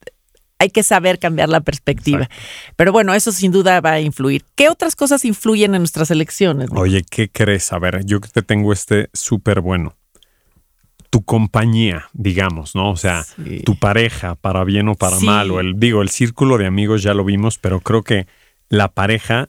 hay 0.58 0.70
que 0.70 0.82
saber 0.82 1.18
cambiar 1.20 1.48
la 1.50 1.60
perspectiva. 1.60 2.28
Pero 2.76 2.90
bueno, 2.90 3.14
eso 3.14 3.30
sin 3.30 3.52
duda 3.52 3.80
va 3.80 3.92
a 3.92 4.00
influir. 4.00 4.42
¿Qué 4.56 4.68
otras 4.68 4.96
cosas 4.96 5.24
influyen 5.24 5.74
en 5.74 5.82
nuestras 5.82 6.10
elecciones? 6.10 6.68
Oye, 6.72 7.04
¿qué 7.08 7.28
crees? 7.28 7.72
A 7.72 7.78
ver, 7.78 8.04
yo 8.06 8.18
te 8.20 8.42
tengo 8.42 8.72
este 8.72 9.10
súper 9.12 9.60
bueno. 9.60 9.94
Tu 11.16 11.24
compañía, 11.24 12.08
digamos, 12.12 12.74
¿no? 12.74 12.90
O 12.90 12.96
sea, 12.96 13.22
Sí. 13.24 13.62
tu 13.64 13.76
pareja, 13.78 14.34
para 14.34 14.64
bien 14.64 14.86
o 14.88 14.94
para 14.96 15.16
Sí. 15.16 15.24
mal, 15.24 15.50
o 15.50 15.60
el, 15.60 15.80
digo, 15.80 16.02
el 16.02 16.10
círculo 16.10 16.58
de 16.58 16.66
amigos 16.66 17.02
ya 17.02 17.14
lo 17.14 17.24
vimos, 17.24 17.56
pero 17.58 17.80
creo 17.80 18.02
que 18.02 18.26
la 18.68 18.88
pareja 18.88 19.48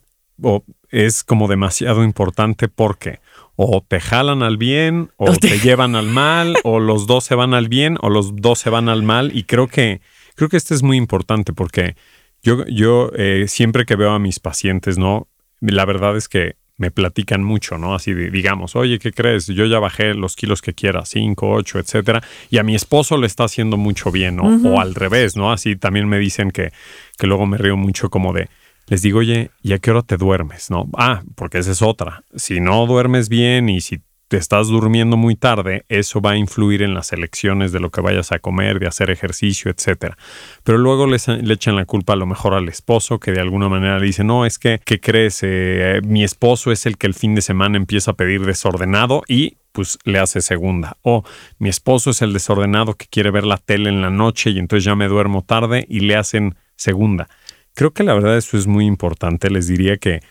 es 0.92 1.26
como 1.26 1.50
demasiado 1.50 2.06
importante 2.06 2.70
porque 2.70 3.20
o 3.58 3.84
te 3.86 4.00
jalan 4.00 4.44
al 4.44 4.56
bien, 4.56 5.10
o 5.18 5.32
O 5.32 5.36
te- 5.36 5.50
te 5.50 5.60
llevan 5.60 5.96
al 5.96 6.08
mal, 6.08 6.56
o 6.64 6.80
los 6.80 7.06
dos 7.06 7.26
se 7.26 7.36
van 7.36 7.54
al 7.54 7.68
bien, 7.68 7.98
o 8.02 8.10
los 8.10 8.36
dos 8.38 8.60
se 8.60 8.70
van 8.70 8.88
al 8.88 9.04
mal. 9.04 9.36
Y 9.36 9.44
creo 9.44 9.68
que, 9.68 10.00
creo 10.36 10.48
que 10.48 10.56
este 10.58 10.74
es 10.74 10.84
muy 10.84 10.96
importante 10.96 11.52
porque 11.52 11.98
yo, 12.44 12.66
yo 12.68 13.12
eh, 13.16 13.46
siempre 13.50 13.86
que 13.86 13.98
veo 13.98 14.12
a 14.12 14.20
mis 14.20 14.40
pacientes, 14.40 14.98
¿no? 14.98 15.28
La 15.60 15.84
verdad 15.84 16.16
es 16.16 16.30
que 16.30 16.56
me 16.78 16.92
platican 16.92 17.44
mucho, 17.44 17.78
¿no? 17.78 17.96
Así 17.96 18.14
de, 18.14 18.30
digamos, 18.30 18.76
oye, 18.76 19.00
¿qué 19.00 19.12
crees? 19.12 19.48
Yo 19.48 19.66
ya 19.66 19.80
bajé 19.80 20.14
los 20.14 20.36
kilos 20.36 20.62
que 20.62 20.74
quiera, 20.74 21.06
5, 21.06 21.50
8, 21.50 21.80
etcétera, 21.80 22.24
y 22.50 22.60
a 22.60 22.64
mi 22.64 22.76
esposo 22.76 23.18
le 23.18 23.28
está 23.28 23.46
haciendo 23.46 23.78
mucho 23.78 24.12
bien, 24.12 24.38
¿no? 24.38 24.44
O 24.44 24.80
al 24.80 24.96
revés, 24.96 25.36
¿no? 25.36 25.52
Así 25.52 25.76
también 25.76 26.08
me 26.08 26.20
dicen 26.20 26.52
que, 26.52 26.72
que 27.18 27.28
luego 27.28 27.46
me 27.46 27.58
río 27.58 27.78
mucho 27.78 28.10
como 28.10 28.32
de, 28.32 28.50
les 28.88 29.02
digo, 29.02 29.20
oye, 29.20 29.52
¿y 29.62 29.74
a 29.74 29.80
qué 29.80 29.92
hora 29.92 30.02
te 30.02 30.18
duermes? 30.18 30.70
¿No? 30.70 30.90
Ah, 30.98 31.22
porque 31.36 31.58
esa 31.58 31.72
es 31.72 31.82
otra. 31.82 32.24
Si 32.36 32.62
no 32.62 32.86
duermes 32.86 33.28
bien 33.28 33.68
y 33.70 33.82
si 33.82 34.00
te 34.28 34.38
estás 34.38 34.68
durmiendo 34.68 35.16
muy 35.16 35.36
tarde, 35.36 35.86
eso 35.88 36.20
va 36.22 36.32
a 36.32 36.38
influir 36.38 36.82
en 36.82 36.94
las 36.94 37.14
elecciones 37.14 37.72
de 37.72 37.80
lo 37.80 37.92
que 37.92 38.02
vayas 38.02 38.32
a 38.32 38.40
comer, 38.40 38.80
de 38.80 38.88
hacer 38.88 39.10
ejercicio, 39.10 39.72
etcétera. 39.72 40.18
Pero 40.64 40.78
luego 40.78 41.08
les- 41.08 41.28
le 41.28 41.54
echan 41.54 41.76
la 41.76 41.86
culpa 41.86 42.14
a 42.14 42.18
lo 42.18 42.26
mejor 42.26 42.54
al 42.54 42.68
esposo, 42.68 43.20
que 43.20 43.32
de 43.32 43.40
alguna 43.40 43.70
manera 43.70 44.00
le 44.00 44.06
dice, 44.06 44.24
no, 44.24 44.46
es 44.46 44.60
que, 44.60 44.80
¿qué 44.84 45.00
crees? 45.00 45.40
Eh, 45.44 46.02
mi 46.04 46.24
esposo 46.24 46.72
es 46.72 46.86
el 46.86 46.98
que 46.98 47.08
el 47.08 47.14
fin 47.14 47.36
de 47.36 47.42
semana 47.42 47.78
empieza 47.78 48.12
a 48.12 48.16
pedir 48.16 48.46
desordenado 48.46 49.24
y 49.28 49.58
pues 49.72 50.00
le 50.06 50.20
hace 50.20 50.42
segunda. 50.42 50.98
O 51.04 51.24
mi 51.60 51.70
esposo 51.70 52.10
es 52.10 52.22
el 52.22 52.34
desordenado 52.34 52.96
que 52.96 53.06
quiere 53.06 53.32
ver 53.32 53.44
la 53.46 53.58
tele 53.58 53.90
en 53.90 54.02
la 54.02 54.10
noche 54.10 54.50
y 54.50 54.60
entonces 54.60 54.84
ya 54.84 54.96
me 54.96 55.08
duermo 55.08 55.44
tarde 55.44 55.86
y 55.88 56.00
le 56.02 56.16
hacen 56.16 56.56
segunda. 56.76 57.30
Creo 57.76 57.94
que 57.94 58.04
la 58.04 58.16
verdad 58.16 58.38
eso 58.38 58.58
es 58.58 58.66
muy 58.66 58.86
importante. 58.86 59.52
Les 59.52 59.68
diría 59.68 59.98
que, 59.98 60.22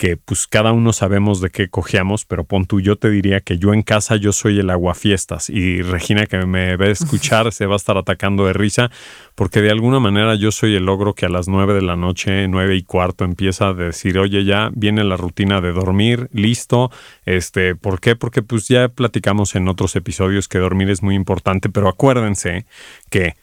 que 0.00 0.16
pues 0.16 0.46
cada 0.46 0.72
uno 0.72 0.94
sabemos 0.94 1.42
de 1.42 1.50
qué 1.50 1.68
cojeamos, 1.68 2.24
pero 2.24 2.44
pon 2.44 2.64
tú, 2.64 2.80
yo 2.80 2.96
te 2.96 3.10
diría 3.10 3.42
que 3.42 3.58
yo 3.58 3.74
en 3.74 3.82
casa 3.82 4.16
yo 4.16 4.32
soy 4.32 4.58
el 4.58 4.70
aguafiestas 4.70 5.50
y 5.50 5.82
Regina 5.82 6.24
que 6.24 6.38
me 6.46 6.78
ve 6.78 6.90
escuchar 6.90 7.52
se 7.52 7.66
va 7.66 7.74
a 7.74 7.76
estar 7.76 7.98
atacando 7.98 8.46
de 8.46 8.54
risa 8.54 8.90
porque 9.34 9.60
de 9.60 9.70
alguna 9.70 10.00
manera 10.00 10.36
yo 10.36 10.52
soy 10.52 10.74
el 10.74 10.86
logro 10.86 11.12
que 11.12 11.26
a 11.26 11.28
las 11.28 11.48
nueve 11.48 11.74
de 11.74 11.82
la 11.82 11.96
noche, 11.96 12.48
nueve 12.48 12.76
y 12.76 12.82
cuarto 12.82 13.26
empieza 13.26 13.68
a 13.68 13.74
decir, 13.74 14.18
oye 14.18 14.42
ya 14.42 14.70
viene 14.72 15.04
la 15.04 15.18
rutina 15.18 15.60
de 15.60 15.72
dormir, 15.72 16.30
listo, 16.32 16.90
este, 17.26 17.74
¿por 17.74 18.00
qué? 18.00 18.16
Porque 18.16 18.40
pues 18.40 18.68
ya 18.68 18.88
platicamos 18.88 19.54
en 19.54 19.68
otros 19.68 19.96
episodios 19.96 20.48
que 20.48 20.56
dormir 20.56 20.88
es 20.88 21.02
muy 21.02 21.14
importante, 21.14 21.68
pero 21.68 21.90
acuérdense 21.90 22.64
que, 23.10 23.34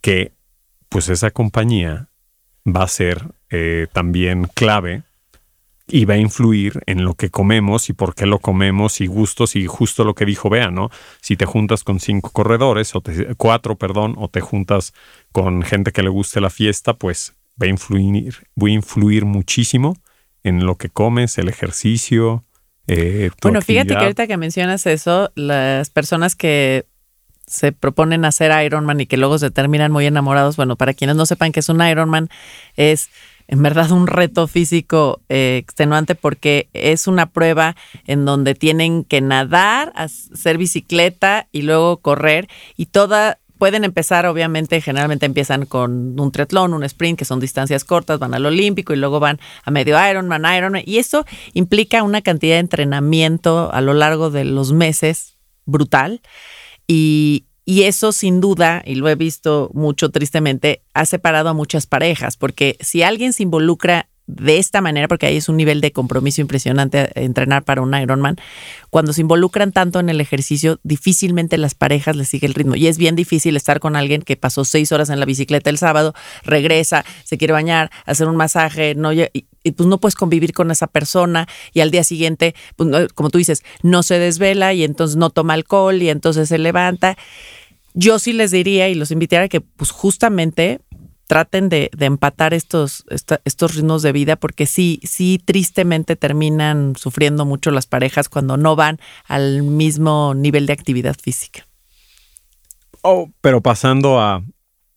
que 0.00 0.32
pues 0.88 1.10
esa 1.10 1.32
compañía 1.32 2.08
va 2.66 2.84
a 2.84 2.88
ser 2.88 3.26
eh, 3.50 3.88
también 3.92 4.48
clave 4.54 5.02
y 5.92 6.06
va 6.06 6.14
a 6.14 6.18
influir 6.18 6.80
en 6.86 7.04
lo 7.04 7.14
que 7.14 7.28
comemos 7.28 7.90
y 7.90 7.92
por 7.92 8.14
qué 8.14 8.24
lo 8.24 8.38
comemos 8.38 9.02
y 9.02 9.06
gustos 9.06 9.54
y 9.56 9.66
justo 9.66 10.04
lo 10.04 10.14
que 10.14 10.24
dijo 10.24 10.48
Bea, 10.48 10.70
¿no? 10.70 10.88
Si 11.20 11.36
te 11.36 11.44
juntas 11.44 11.84
con 11.84 12.00
cinco 12.00 12.30
corredores 12.30 12.94
o 12.94 13.02
te- 13.02 13.34
cuatro, 13.34 13.76
perdón, 13.76 14.14
o 14.16 14.28
te 14.28 14.40
juntas 14.40 14.94
con 15.32 15.62
gente 15.62 15.92
que 15.92 16.02
le 16.02 16.08
guste 16.08 16.40
la 16.40 16.48
fiesta, 16.48 16.94
pues 16.94 17.34
va 17.62 17.66
a 17.66 17.70
influir, 17.70 18.36
va 18.60 18.68
a 18.68 18.70
influir 18.70 19.26
muchísimo 19.26 19.94
en 20.42 20.64
lo 20.64 20.76
que 20.76 20.88
comes, 20.88 21.36
el 21.36 21.48
ejercicio. 21.48 22.42
eh, 22.86 23.30
tu 23.38 23.48
Bueno, 23.48 23.60
fíjate 23.60 23.90
que 23.94 23.96
ahorita 23.96 24.26
que 24.26 24.38
mencionas 24.38 24.86
eso, 24.86 25.30
las 25.34 25.90
personas 25.90 26.34
que 26.34 26.86
se 27.46 27.72
proponen 27.72 28.24
hacer 28.24 28.50
Ironman 28.64 29.00
y 29.02 29.06
que 29.06 29.18
luego 29.18 29.38
se 29.38 29.50
terminan 29.50 29.92
muy 29.92 30.06
enamorados, 30.06 30.56
bueno, 30.56 30.76
para 30.76 30.94
quienes 30.94 31.16
no 31.16 31.26
sepan 31.26 31.52
que 31.52 31.60
es 31.60 31.68
un 31.68 31.86
Ironman, 31.86 32.30
es 32.76 33.10
en 33.48 33.62
verdad 33.62 33.90
un 33.90 34.06
reto 34.06 34.46
físico 34.46 35.20
eh, 35.28 35.58
extenuante 35.62 36.14
porque 36.14 36.68
es 36.72 37.06
una 37.06 37.26
prueba 37.26 37.76
en 38.06 38.24
donde 38.24 38.54
tienen 38.54 39.04
que 39.04 39.20
nadar, 39.20 39.92
hacer 39.94 40.58
bicicleta 40.58 41.48
y 41.52 41.62
luego 41.62 41.98
correr 41.98 42.48
y 42.76 42.86
toda 42.86 43.38
pueden 43.62 43.84
empezar, 43.84 44.26
obviamente, 44.26 44.80
generalmente 44.80 45.24
empiezan 45.24 45.66
con 45.66 46.18
un 46.18 46.32
triatlón, 46.32 46.74
un 46.74 46.82
sprint, 46.82 47.16
que 47.16 47.24
son 47.24 47.38
distancias 47.38 47.84
cortas, 47.84 48.18
van 48.18 48.34
al 48.34 48.44
olímpico 48.44 48.92
y 48.92 48.96
luego 48.96 49.20
van 49.20 49.38
a 49.62 49.70
medio 49.70 49.96
Ironman, 50.04 50.44
Ironman. 50.52 50.82
Y 50.84 50.98
eso 50.98 51.24
implica 51.52 52.02
una 52.02 52.22
cantidad 52.22 52.56
de 52.56 52.58
entrenamiento 52.58 53.72
a 53.72 53.80
lo 53.80 53.94
largo 53.94 54.30
de 54.30 54.44
los 54.44 54.72
meses 54.72 55.36
brutal. 55.64 56.22
Y, 56.88 57.44
y 57.64 57.82
eso 57.82 58.12
sin 58.12 58.40
duda, 58.40 58.82
y 58.84 58.96
lo 58.96 59.08
he 59.08 59.14
visto 59.14 59.70
mucho 59.74 60.10
tristemente, 60.10 60.82
ha 60.94 61.06
separado 61.06 61.48
a 61.48 61.54
muchas 61.54 61.86
parejas, 61.86 62.36
porque 62.36 62.76
si 62.80 63.02
alguien 63.02 63.32
se 63.32 63.44
involucra 63.44 64.08
de 64.34 64.58
esta 64.58 64.80
manera, 64.80 65.08
porque 65.08 65.26
ahí 65.26 65.36
es 65.36 65.48
un 65.48 65.56
nivel 65.56 65.80
de 65.80 65.92
compromiso 65.92 66.40
impresionante 66.40 67.10
entrenar 67.14 67.64
para 67.64 67.82
un 67.82 67.94
Ironman, 67.94 68.36
cuando 68.90 69.12
se 69.12 69.20
involucran 69.20 69.72
tanto 69.72 70.00
en 70.00 70.08
el 70.08 70.20
ejercicio, 70.20 70.80
difícilmente 70.82 71.58
las 71.58 71.74
parejas 71.74 72.16
les 72.16 72.28
sigue 72.28 72.46
el 72.46 72.54
ritmo. 72.54 72.74
Y 72.76 72.86
es 72.86 72.98
bien 72.98 73.16
difícil 73.16 73.56
estar 73.56 73.80
con 73.80 73.96
alguien 73.96 74.22
que 74.22 74.36
pasó 74.36 74.64
seis 74.64 74.92
horas 74.92 75.10
en 75.10 75.20
la 75.20 75.26
bicicleta 75.26 75.70
el 75.70 75.78
sábado, 75.78 76.14
regresa, 76.44 77.04
se 77.24 77.38
quiere 77.38 77.52
bañar, 77.52 77.90
hacer 78.06 78.28
un 78.28 78.36
masaje, 78.36 78.94
no 78.94 79.12
y, 79.12 79.46
pues 79.76 79.86
no 79.86 79.98
puedes 79.98 80.14
convivir 80.14 80.52
con 80.52 80.70
esa 80.70 80.86
persona 80.86 81.46
y 81.72 81.80
al 81.80 81.90
día 81.90 82.04
siguiente, 82.04 82.54
pues, 82.76 83.12
como 83.14 83.30
tú 83.30 83.38
dices, 83.38 83.62
no 83.82 84.02
se 84.02 84.18
desvela 84.18 84.72
y 84.74 84.84
entonces 84.84 85.16
no 85.16 85.30
toma 85.30 85.54
alcohol 85.54 86.02
y 86.02 86.10
entonces 86.10 86.48
se 86.48 86.58
levanta. 86.58 87.16
Yo 87.94 88.18
sí 88.18 88.32
les 88.32 88.50
diría 88.50 88.88
y 88.88 88.94
los 88.94 89.10
invitaría 89.10 89.48
que 89.48 89.60
pues 89.60 89.90
justamente 89.90 90.80
traten 91.32 91.70
de, 91.70 91.88
de 91.96 92.04
empatar 92.04 92.52
estos, 92.52 93.04
esta- 93.08 93.40
estos 93.46 93.74
ritmos 93.74 94.02
de 94.02 94.12
vida 94.12 94.36
porque 94.36 94.66
sí, 94.66 95.00
sí 95.02 95.40
tristemente 95.42 96.14
terminan 96.14 96.92
sufriendo 96.94 97.46
mucho 97.46 97.70
las 97.70 97.86
parejas 97.86 98.28
cuando 98.28 98.58
no 98.58 98.76
van 98.76 98.98
al 99.28 99.62
mismo 99.62 100.34
nivel 100.34 100.66
de 100.66 100.74
actividad 100.74 101.16
física. 101.18 101.66
Oh, 103.00 103.30
pero 103.40 103.62
pasando 103.62 104.20
a. 104.20 104.42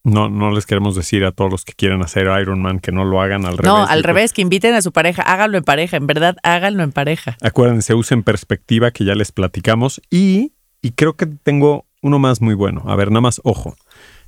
No, 0.03 0.27
no 0.29 0.51
les 0.51 0.65
queremos 0.65 0.95
decir 0.95 1.23
a 1.23 1.31
todos 1.31 1.49
los 1.49 1.63
que 1.63 1.71
quieren 1.73 2.01
hacer 2.03 2.27
Ironman 2.41 2.79
que 2.79 2.91
no 2.91 3.05
lo 3.05 3.21
hagan 3.21 3.45
al 3.45 3.57
revés. 3.57 3.65
no, 3.73 3.85
al 3.87 4.03
revés, 4.03 4.33
que 4.33 4.41
inviten 4.41 4.73
a 4.75 4.81
su 4.81 4.91
pareja, 4.91 5.21
háganlo 5.23 5.57
en 5.57 5.63
pareja, 5.63 5.95
en 5.97 6.05
verdad, 6.05 6.35
háganlo 6.43 6.83
en 6.83 6.91
pareja. 6.91 7.37
Acuérdense, 7.41 7.93
usen 7.95 8.23
perspectiva 8.23 8.91
que 8.91 9.05
ya 9.05 9.15
les 9.15 9.31
platicamos. 9.31 10.01
Y, 10.11 10.51
y 10.81 10.91
creo 10.91 11.13
que 11.15 11.25
tengo 11.27 11.85
uno 12.03 12.19
más 12.19 12.41
muy 12.41 12.53
bueno. 12.55 12.83
A 12.87 12.95
ver, 12.95 13.09
nada 13.09 13.21
más, 13.21 13.39
ojo. 13.45 13.75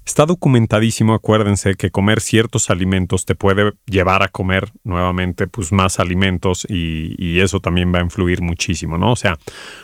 Está 0.08 0.26
documentadísimo, 0.26 1.14
acuérdense, 1.14 1.76
que 1.76 1.92
comer 1.92 2.22
ciertos 2.22 2.70
alimentos 2.70 3.26
te 3.26 3.36
puede 3.36 3.74
llevar 3.88 4.24
a 4.24 4.30
comer 4.30 4.72
nuevamente 4.86 5.48
pues, 5.48 5.74
más 5.74 6.00
alimentos 6.00 6.66
y, 6.70 7.42
eso 7.42 7.60
también 7.60 7.94
va 7.94 8.00
a 8.00 8.04
influir 8.04 8.42
muchísimo, 8.42 8.98
¿no? 8.98 9.12
O 9.12 9.16
sea, 9.18 9.38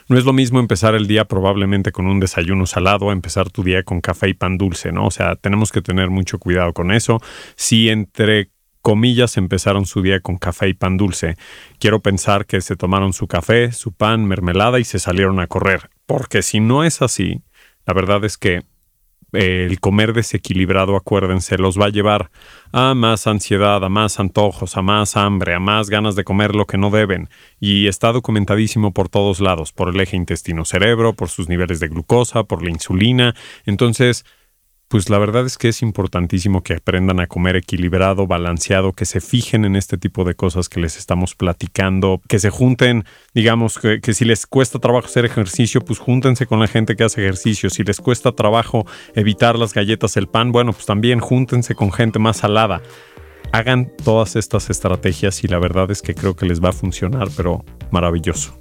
no 0.07 0.17
es 0.17 0.23
lo 0.23 0.31
mismo 0.31 0.61
empezar 0.61 0.95
el 0.95 1.07
día 1.07 1.25
probablemente 1.25 1.91
con 1.91 2.07
un 2.07 2.21
desayuno 2.21 2.65
salado 2.65 3.09
a 3.09 3.13
empezar 3.13 3.49
tu 3.49 3.63
día 3.63 3.83
con 3.83 3.99
café 3.99 4.29
y 4.29 4.33
pan 4.33 4.57
dulce, 4.57 4.93
¿no? 4.93 5.07
O 5.07 5.11
sea, 5.11 5.35
tenemos 5.35 5.73
que 5.73 5.81
tener 5.81 6.09
mucho 6.09 6.39
cuidado 6.39 6.71
con 6.71 6.91
eso. 6.91 7.19
Si 7.55 7.89
entre 7.89 8.49
comillas 8.81 9.35
empezaron 9.35 9.85
su 9.85 10.01
día 10.01 10.21
con 10.21 10.37
café 10.37 10.69
y 10.69 10.73
pan 10.73 10.95
dulce. 10.95 11.35
Quiero 11.79 12.01
pensar 12.01 12.45
que 12.45 12.61
se 12.61 12.77
tomaron 12.77 13.11
su 13.11 13.27
café, 13.27 13.73
su 13.73 13.91
pan, 13.91 14.25
mermelada 14.25 14.79
y 14.79 14.85
se 14.85 14.99
salieron 14.99 15.41
a 15.41 15.47
correr. 15.47 15.89
Porque 16.05 16.41
si 16.41 16.61
no 16.61 16.85
es 16.85 17.01
así, 17.01 17.41
la 17.85 17.93
verdad 17.93 18.23
es 18.23 18.37
que 18.37 18.61
el 19.33 19.79
comer 19.79 20.13
desequilibrado, 20.13 20.95
acuérdense, 20.95 21.57
los 21.57 21.79
va 21.79 21.87
a 21.87 21.89
llevar 21.89 22.31
a 22.71 22.93
más 22.93 23.27
ansiedad, 23.27 23.83
a 23.83 23.89
más 23.89 24.19
antojos, 24.19 24.77
a 24.77 24.81
más 24.81 25.17
hambre, 25.17 25.53
a 25.53 25.59
más 25.59 25.89
ganas 25.89 26.15
de 26.15 26.23
comer 26.23 26.55
lo 26.55 26.65
que 26.65 26.77
no 26.77 26.89
deben. 26.89 27.29
Y 27.59 27.87
está 27.87 28.11
documentadísimo 28.11 28.93
por 28.93 29.09
todos 29.09 29.39
lados, 29.39 29.71
por 29.71 29.89
el 29.89 29.99
eje 29.99 30.15
intestino-cerebro, 30.15 31.13
por 31.13 31.29
sus 31.29 31.49
niveles 31.49 31.79
de 31.79 31.87
glucosa, 31.89 32.43
por 32.43 32.63
la 32.63 32.69
insulina. 32.69 33.35
Entonces, 33.65 34.25
pues 34.93 35.09
la 35.09 35.17
verdad 35.17 35.43
es 35.47 35.57
que 35.57 35.69
es 35.69 35.81
importantísimo 35.81 36.61
que 36.61 36.75
aprendan 36.75 37.19
a 37.19 37.25
comer 37.25 37.55
equilibrado, 37.55 38.27
balanceado, 38.27 38.93
que 38.93 39.05
se 39.05 39.21
fijen 39.21 39.65
en 39.65 39.75
este 39.75 39.97
tipo 39.97 40.23
de 40.23 40.35
cosas 40.35 40.69
que 40.69 40.79
les 40.79 40.97
estamos 40.97 41.33
platicando, 41.33 42.21
que 42.27 42.37
se 42.37 42.51
junten, 42.51 43.03
digamos, 43.33 43.79
que, 43.79 44.01
que, 44.01 44.13
si 44.13 44.23
les 44.23 44.45
cuesta 44.45 44.77
trabajo 44.77 45.07
hacer 45.07 45.25
ejercicio, 45.25 45.81
pues 45.81 45.97
júntense 45.97 46.45
con 46.45 46.59
la 46.59 46.67
gente 46.67 46.95
que 46.95 47.05
hace 47.05 47.21
ejercicio. 47.21 47.71
Si 47.71 47.83
les 47.83 47.99
cuesta 47.99 48.33
trabajo 48.33 48.85
evitar 49.15 49.57
las 49.57 49.73
galletas, 49.73 50.15
el 50.15 50.27
pan, 50.27 50.51
bueno, 50.51 50.73
pues 50.73 50.85
también 50.85 51.19
júntense 51.19 51.73
con 51.73 51.91
gente 51.91 52.19
más 52.19 52.37
salada. 52.37 52.83
Hagan 53.53 53.91
todas 54.03 54.35
estas 54.35 54.71
estrategias 54.71 55.43
y 55.43 55.47
la 55.47 55.59
verdad 55.59 55.91
es 55.91 56.01
que 56.01 56.15
creo 56.15 56.35
que 56.35 56.47
les 56.47 56.59
va 56.59 56.69
a 56.69 56.71
funcionar, 56.71 57.29
pero 57.37 57.63
maravilloso. 57.91 58.57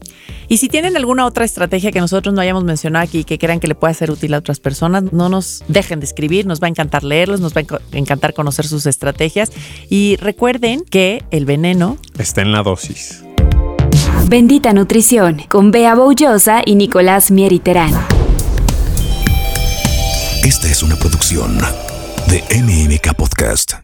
Y 0.49 0.59
si 0.59 0.69
tienen 0.69 0.99
alguna 0.99 1.25
otra 1.25 1.47
estrategia 1.47 1.91
que 1.91 1.99
nosotros 1.99 2.35
no 2.35 2.43
hayamos 2.43 2.65
mencionado 2.65 3.05
aquí 3.05 3.21
y 3.21 3.25
que 3.25 3.39
crean 3.39 3.59
que 3.59 3.69
le 3.69 3.75
pueda 3.75 3.95
ser 3.95 4.11
útil 4.11 4.35
a 4.35 4.39
otras 4.39 4.61
personas, 4.61 5.11
no 5.11 5.31
nos 5.31 5.65
dejen 5.67 6.01
de 6.01 6.05
escribir, 6.05 6.45
nos 6.45 6.61
va 6.61 6.67
a 6.67 6.69
encantar 6.69 7.05
leerlos, 7.05 7.41
nos 7.41 7.57
va 7.57 7.63
a 7.63 7.97
encantar 7.97 8.35
conocer 8.35 8.67
sus 8.67 8.85
estrategias. 8.85 9.51
Y 9.89 10.17
recuerden 10.17 10.85
que 10.85 11.25
el 11.31 11.47
veneno 11.47 11.97
está 12.19 12.43
en 12.43 12.53
la 12.53 12.63
dosis. 12.63 13.25
Bendita 14.29 14.75
Nutrición 14.75 15.41
con 15.49 15.71
Bea 15.71 15.95
Boullosa 15.95 16.61
y 16.67 16.75
Nicolás 16.75 17.31
Mieriterán. 17.31 17.95
Esta 20.45 20.69
es 20.69 20.83
una 20.83 20.97
producción 20.97 21.57
de 22.29 22.43
MMK 22.63 23.15
Podcast. 23.17 23.83